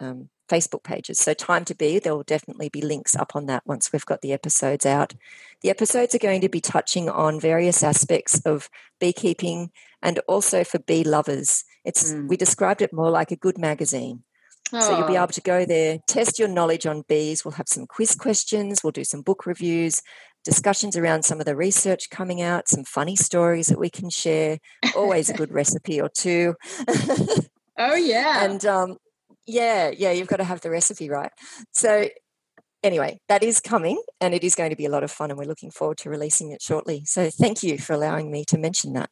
um, 0.00 0.30
Facebook 0.48 0.82
pages. 0.82 1.18
So, 1.18 1.34
Time 1.34 1.64
to 1.66 1.74
Bee, 1.74 1.98
there 1.98 2.14
will 2.14 2.22
definitely 2.22 2.68
be 2.68 2.82
links 2.82 3.16
up 3.16 3.34
on 3.34 3.46
that 3.46 3.62
once 3.66 3.92
we've 3.92 4.06
got 4.06 4.20
the 4.20 4.32
episodes 4.32 4.86
out. 4.86 5.14
The 5.62 5.70
episodes 5.70 6.14
are 6.14 6.18
going 6.18 6.40
to 6.42 6.48
be 6.48 6.60
touching 6.60 7.08
on 7.08 7.40
various 7.40 7.82
aspects 7.82 8.40
of 8.44 8.68
beekeeping 9.00 9.70
and 10.02 10.18
also 10.28 10.64
for 10.64 10.78
bee 10.78 11.04
lovers. 11.04 11.64
It's 11.84 12.12
mm. 12.12 12.28
we 12.28 12.36
described 12.36 12.82
it 12.82 12.92
more 12.92 13.10
like 13.10 13.30
a 13.30 13.36
good 13.36 13.58
magazine. 13.58 14.22
So 14.70 14.96
you'll 14.98 15.06
be 15.06 15.14
able 15.14 15.28
to 15.28 15.40
go 15.40 15.64
there, 15.64 15.98
test 16.08 16.38
your 16.38 16.48
knowledge 16.48 16.84
on 16.84 17.04
bees. 17.06 17.44
We'll 17.44 17.52
have 17.52 17.68
some 17.68 17.86
quiz 17.86 18.16
questions, 18.16 18.82
we'll 18.82 18.90
do 18.90 19.04
some 19.04 19.22
book 19.22 19.46
reviews, 19.46 20.00
discussions 20.44 20.96
around 20.96 21.24
some 21.24 21.38
of 21.38 21.46
the 21.46 21.54
research 21.54 22.10
coming 22.10 22.42
out, 22.42 22.68
some 22.68 22.82
funny 22.82 23.14
stories 23.14 23.66
that 23.66 23.78
we 23.78 23.90
can 23.90 24.10
share, 24.10 24.58
always 24.96 25.30
a 25.30 25.34
good 25.34 25.52
recipe 25.52 26.00
or 26.00 26.08
two. 26.08 26.54
oh 27.78 27.94
yeah. 27.94 28.44
And 28.44 28.64
um, 28.66 28.96
yeah, 29.46 29.90
yeah, 29.90 30.12
you've 30.12 30.28
got 30.28 30.36
to 30.36 30.44
have 30.44 30.60
the 30.60 30.70
recipe 30.70 31.10
right. 31.10 31.30
So 31.72 32.08
anyway, 32.82 33.18
that 33.28 33.42
is 33.42 33.60
coming 33.60 34.00
and 34.20 34.34
it 34.34 34.44
is 34.44 34.54
going 34.54 34.70
to 34.70 34.76
be 34.76 34.86
a 34.86 34.90
lot 34.90 35.02
of 35.02 35.10
fun 35.10 35.30
and 35.30 35.38
we're 35.38 35.46
looking 35.46 35.70
forward 35.70 35.98
to 35.98 36.10
releasing 36.10 36.50
it 36.50 36.62
shortly. 36.62 37.02
So 37.04 37.30
thank 37.30 37.62
you 37.62 37.78
for 37.78 37.94
allowing 37.94 38.30
me 38.30 38.44
to 38.48 38.58
mention 38.58 38.92
that. 38.92 39.10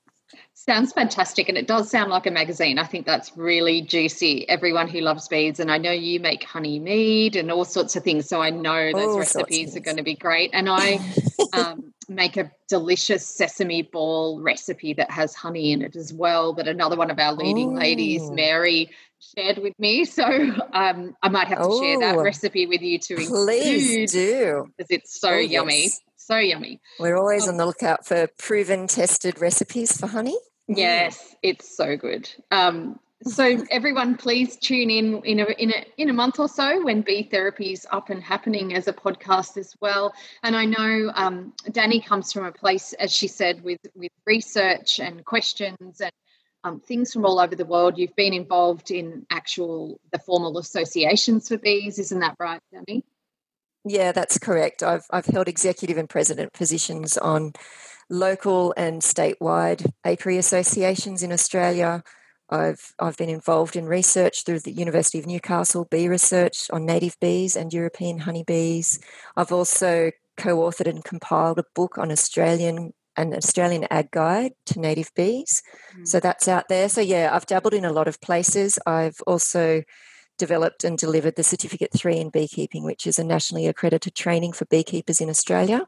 Sounds 0.54 0.92
fantastic. 0.92 1.48
And 1.48 1.58
it 1.58 1.66
does 1.66 1.90
sound 1.90 2.10
like 2.10 2.26
a 2.26 2.30
magazine. 2.30 2.78
I 2.78 2.84
think 2.84 3.04
that's 3.04 3.36
really 3.36 3.82
juicy. 3.82 4.48
Everyone 4.48 4.88
who 4.88 5.00
loves 5.00 5.28
beads, 5.28 5.60
and 5.60 5.70
I 5.70 5.78
know 5.78 5.90
you 5.90 6.20
make 6.20 6.44
honey 6.44 6.78
mead 6.78 7.36
and 7.36 7.50
all 7.50 7.64
sorts 7.64 7.96
of 7.96 8.04
things. 8.04 8.28
So 8.28 8.40
I 8.40 8.50
know 8.50 8.92
those 8.92 9.08
all 9.08 9.18
recipes 9.18 9.76
are 9.76 9.80
going 9.80 9.96
to 9.96 10.02
be 10.02 10.14
great. 10.14 10.50
And 10.52 10.68
I 10.70 11.00
um, 11.52 11.92
make 12.08 12.36
a 12.36 12.50
delicious 12.68 13.26
sesame 13.26 13.82
ball 13.82 14.40
recipe 14.40 14.94
that 14.94 15.10
has 15.10 15.34
honey 15.34 15.72
in 15.72 15.82
it 15.82 15.96
as 15.96 16.12
well, 16.12 16.52
that 16.54 16.68
another 16.68 16.96
one 16.96 17.10
of 17.10 17.18
our 17.18 17.32
leading 17.32 17.72
Ooh. 17.72 17.78
ladies, 17.78 18.30
Mary, 18.30 18.90
shared 19.36 19.58
with 19.58 19.78
me. 19.78 20.04
So 20.12 20.24
um, 20.24 21.16
I 21.22 21.28
might 21.28 21.48
have 21.48 21.62
to 21.62 21.78
share 21.80 21.98
that 22.00 22.18
recipe 22.18 22.66
with 22.66 22.82
you 22.82 22.98
to. 22.98 23.16
Please 23.16 24.12
do. 24.12 24.66
Because 24.76 24.90
it's 24.90 25.20
so 25.20 25.30
oh, 25.30 25.38
yummy. 25.38 25.84
Yes. 25.84 26.00
So 26.16 26.36
yummy. 26.36 26.80
We're 27.00 27.16
always 27.16 27.44
um, 27.44 27.50
on 27.50 27.56
the 27.56 27.66
lookout 27.66 28.06
for 28.06 28.28
proven, 28.38 28.86
tested 28.86 29.40
recipes 29.40 29.98
for 29.98 30.06
honey. 30.06 30.36
Yes, 30.68 31.34
it's 31.42 31.76
so 31.76 31.96
good. 31.96 32.30
Um, 32.50 32.98
so 33.24 33.64
everyone, 33.70 34.16
please 34.16 34.56
tune 34.56 34.90
in 34.90 35.22
in 35.24 35.40
a, 35.40 35.44
in 35.44 35.70
a 35.70 35.84
in 35.96 36.10
a 36.10 36.12
month 36.12 36.38
or 36.38 36.48
so 36.48 36.84
when 36.84 37.02
bee 37.02 37.22
therapy 37.22 37.72
is 37.72 37.86
up 37.90 38.10
and 38.10 38.22
happening 38.22 38.74
as 38.74 38.88
a 38.88 38.92
podcast 38.92 39.56
as 39.56 39.74
well. 39.80 40.12
And 40.42 40.56
I 40.56 40.64
know 40.64 41.12
um, 41.14 41.52
Dani 41.70 42.04
comes 42.04 42.32
from 42.32 42.44
a 42.44 42.52
place, 42.52 42.92
as 42.94 43.12
she 43.12 43.28
said, 43.28 43.62
with 43.62 43.80
with 43.94 44.10
research 44.26 45.00
and 45.00 45.24
questions 45.24 46.00
and 46.00 46.12
um, 46.64 46.80
things 46.80 47.12
from 47.12 47.24
all 47.24 47.40
over 47.40 47.54
the 47.54 47.64
world. 47.64 47.98
You've 47.98 48.16
been 48.16 48.32
involved 48.32 48.90
in 48.90 49.26
actual 49.30 50.00
the 50.12 50.18
formal 50.18 50.58
associations 50.58 51.48
for 51.48 51.58
bees, 51.58 51.98
isn't 51.98 52.20
that 52.20 52.36
right, 52.38 52.60
Dani? 52.74 53.02
Yeah, 53.84 54.12
that's 54.12 54.38
correct. 54.38 54.82
I've 54.82 55.04
I've 55.10 55.26
held 55.26 55.48
executive 55.48 55.98
and 55.98 56.08
president 56.08 56.52
positions 56.52 57.18
on 57.18 57.52
local 58.08 58.74
and 58.76 59.00
statewide 59.02 59.90
apiary 60.04 60.38
associations 60.38 61.22
in 61.22 61.32
Australia. 61.32 62.02
I've 62.52 62.94
I've 62.98 63.16
been 63.16 63.28
involved 63.28 63.76
in 63.76 63.86
research 63.86 64.44
through 64.44 64.60
the 64.60 64.72
University 64.72 65.18
of 65.18 65.26
Newcastle 65.26 65.86
bee 65.90 66.08
research 66.08 66.70
on 66.70 66.84
native 66.84 67.18
bees 67.18 67.56
and 67.56 67.72
European 67.72 68.18
honeybees. 68.18 69.00
I've 69.36 69.52
also 69.52 70.10
co-authored 70.36 70.88
and 70.88 71.04
compiled 71.04 71.58
a 71.58 71.64
book 71.74 71.98
on 71.98 72.12
Australian 72.12 72.92
an 73.16 73.34
Australian 73.34 73.86
ag 73.90 74.10
guide 74.10 74.52
to 74.66 74.80
native 74.80 75.10
bees. 75.14 75.62
Mm. 75.96 76.08
So 76.08 76.20
that's 76.20 76.48
out 76.48 76.68
there. 76.68 76.88
So 76.88 77.00
yeah, 77.00 77.30
I've 77.32 77.46
dabbled 77.46 77.74
in 77.74 77.84
a 77.84 77.92
lot 77.92 78.08
of 78.08 78.20
places. 78.20 78.78
I've 78.86 79.20
also 79.26 79.82
developed 80.38 80.82
and 80.82 80.96
delivered 80.96 81.36
the 81.36 81.42
Certificate 81.42 81.92
3 81.94 82.16
in 82.16 82.30
beekeeping, 82.30 82.84
which 82.84 83.06
is 83.06 83.18
a 83.18 83.24
nationally 83.24 83.66
accredited 83.66 84.14
training 84.14 84.52
for 84.52 84.64
beekeepers 84.64 85.20
in 85.20 85.28
Australia. 85.28 85.86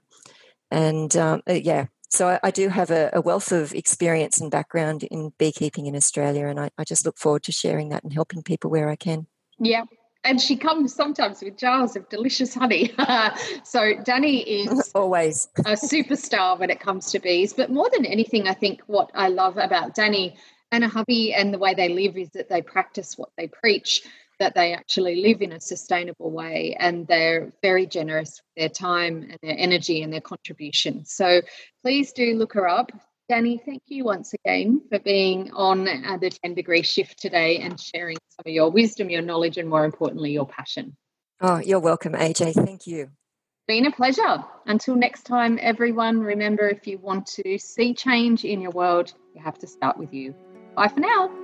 And 0.70 1.16
um, 1.16 1.42
uh, 1.48 1.54
yeah, 1.54 1.86
so 2.14 2.28
I, 2.28 2.40
I 2.44 2.50
do 2.50 2.68
have 2.68 2.90
a, 2.90 3.10
a, 3.12 3.20
wealth 3.20 3.52
of 3.52 3.74
experience 3.74 4.40
and 4.40 4.50
background 4.50 5.02
in 5.04 5.32
beekeeping 5.38 5.86
in 5.86 5.96
Australia, 5.96 6.46
and 6.46 6.60
I, 6.60 6.70
I 6.78 6.84
just 6.84 7.04
look 7.04 7.18
forward 7.18 7.42
to 7.44 7.52
sharing 7.52 7.88
that 7.90 8.04
and 8.04 8.12
helping 8.12 8.42
people 8.42 8.70
where 8.70 8.88
I 8.88 8.96
can. 8.96 9.26
Yeah, 9.58 9.84
and 10.24 10.40
she 10.40 10.56
comes 10.56 10.94
sometimes 10.94 11.42
with 11.42 11.58
jars 11.58 11.96
of 11.96 12.08
delicious 12.08 12.54
honey. 12.54 12.88
so 13.64 13.94
Dani 13.94 14.44
is 14.46 14.90
always 14.94 15.48
a 15.58 15.72
superstar 15.72 16.58
when 16.58 16.70
it 16.70 16.80
comes 16.80 17.10
to 17.12 17.18
bees. 17.18 17.52
But 17.52 17.70
more 17.70 17.90
than 17.92 18.06
anything, 18.06 18.48
I 18.48 18.54
think 18.54 18.80
what 18.86 19.10
I 19.14 19.28
love 19.28 19.58
about 19.58 19.94
Dani 19.94 20.36
and 20.72 20.82
a 20.82 20.88
hubby 20.88 21.34
and 21.34 21.52
the 21.52 21.58
way 21.58 21.74
they 21.74 21.88
live 21.88 22.16
is 22.16 22.30
that 22.30 22.48
they 22.48 22.62
practice 22.62 23.18
what 23.18 23.30
they 23.36 23.48
preach 23.48 24.02
that 24.44 24.54
they 24.54 24.74
actually 24.74 25.22
live 25.22 25.40
in 25.40 25.52
a 25.52 25.60
sustainable 25.60 26.30
way 26.30 26.76
and 26.78 27.06
they're 27.06 27.50
very 27.62 27.86
generous 27.86 28.42
with 28.42 28.60
their 28.60 28.68
time 28.68 29.22
and 29.22 29.38
their 29.42 29.56
energy 29.56 30.02
and 30.02 30.12
their 30.12 30.20
contribution. 30.20 31.06
So 31.06 31.40
please 31.82 32.12
do 32.12 32.34
look 32.34 32.52
her 32.52 32.68
up. 32.68 32.92
Dani, 33.32 33.58
thank 33.64 33.80
you 33.86 34.04
once 34.04 34.34
again 34.34 34.82
for 34.90 34.98
being 34.98 35.50
on 35.52 35.88
uh, 35.88 36.18
the 36.18 36.28
10 36.28 36.52
degree 36.52 36.82
shift 36.82 37.18
today 37.18 37.60
and 37.60 37.80
sharing 37.80 38.18
some 38.28 38.44
of 38.44 38.52
your 38.52 38.70
wisdom, 38.70 39.08
your 39.08 39.22
knowledge, 39.22 39.56
and 39.56 39.66
more 39.66 39.86
importantly, 39.86 40.32
your 40.32 40.46
passion. 40.46 40.94
Oh, 41.40 41.56
you're 41.56 41.80
welcome, 41.80 42.12
AJ. 42.12 42.52
Thank 42.52 42.86
you. 42.86 43.08
Been 43.66 43.86
a 43.86 43.92
pleasure. 43.92 44.44
Until 44.66 44.94
next 44.94 45.22
time, 45.22 45.58
everyone, 45.58 46.20
remember 46.20 46.68
if 46.68 46.86
you 46.86 46.98
want 46.98 47.26
to 47.28 47.56
see 47.56 47.94
change 47.94 48.44
in 48.44 48.60
your 48.60 48.72
world, 48.72 49.14
you 49.34 49.40
have 49.40 49.58
to 49.60 49.66
start 49.66 49.96
with 49.96 50.12
you. 50.12 50.34
Bye 50.76 50.88
for 50.88 51.00
now. 51.00 51.43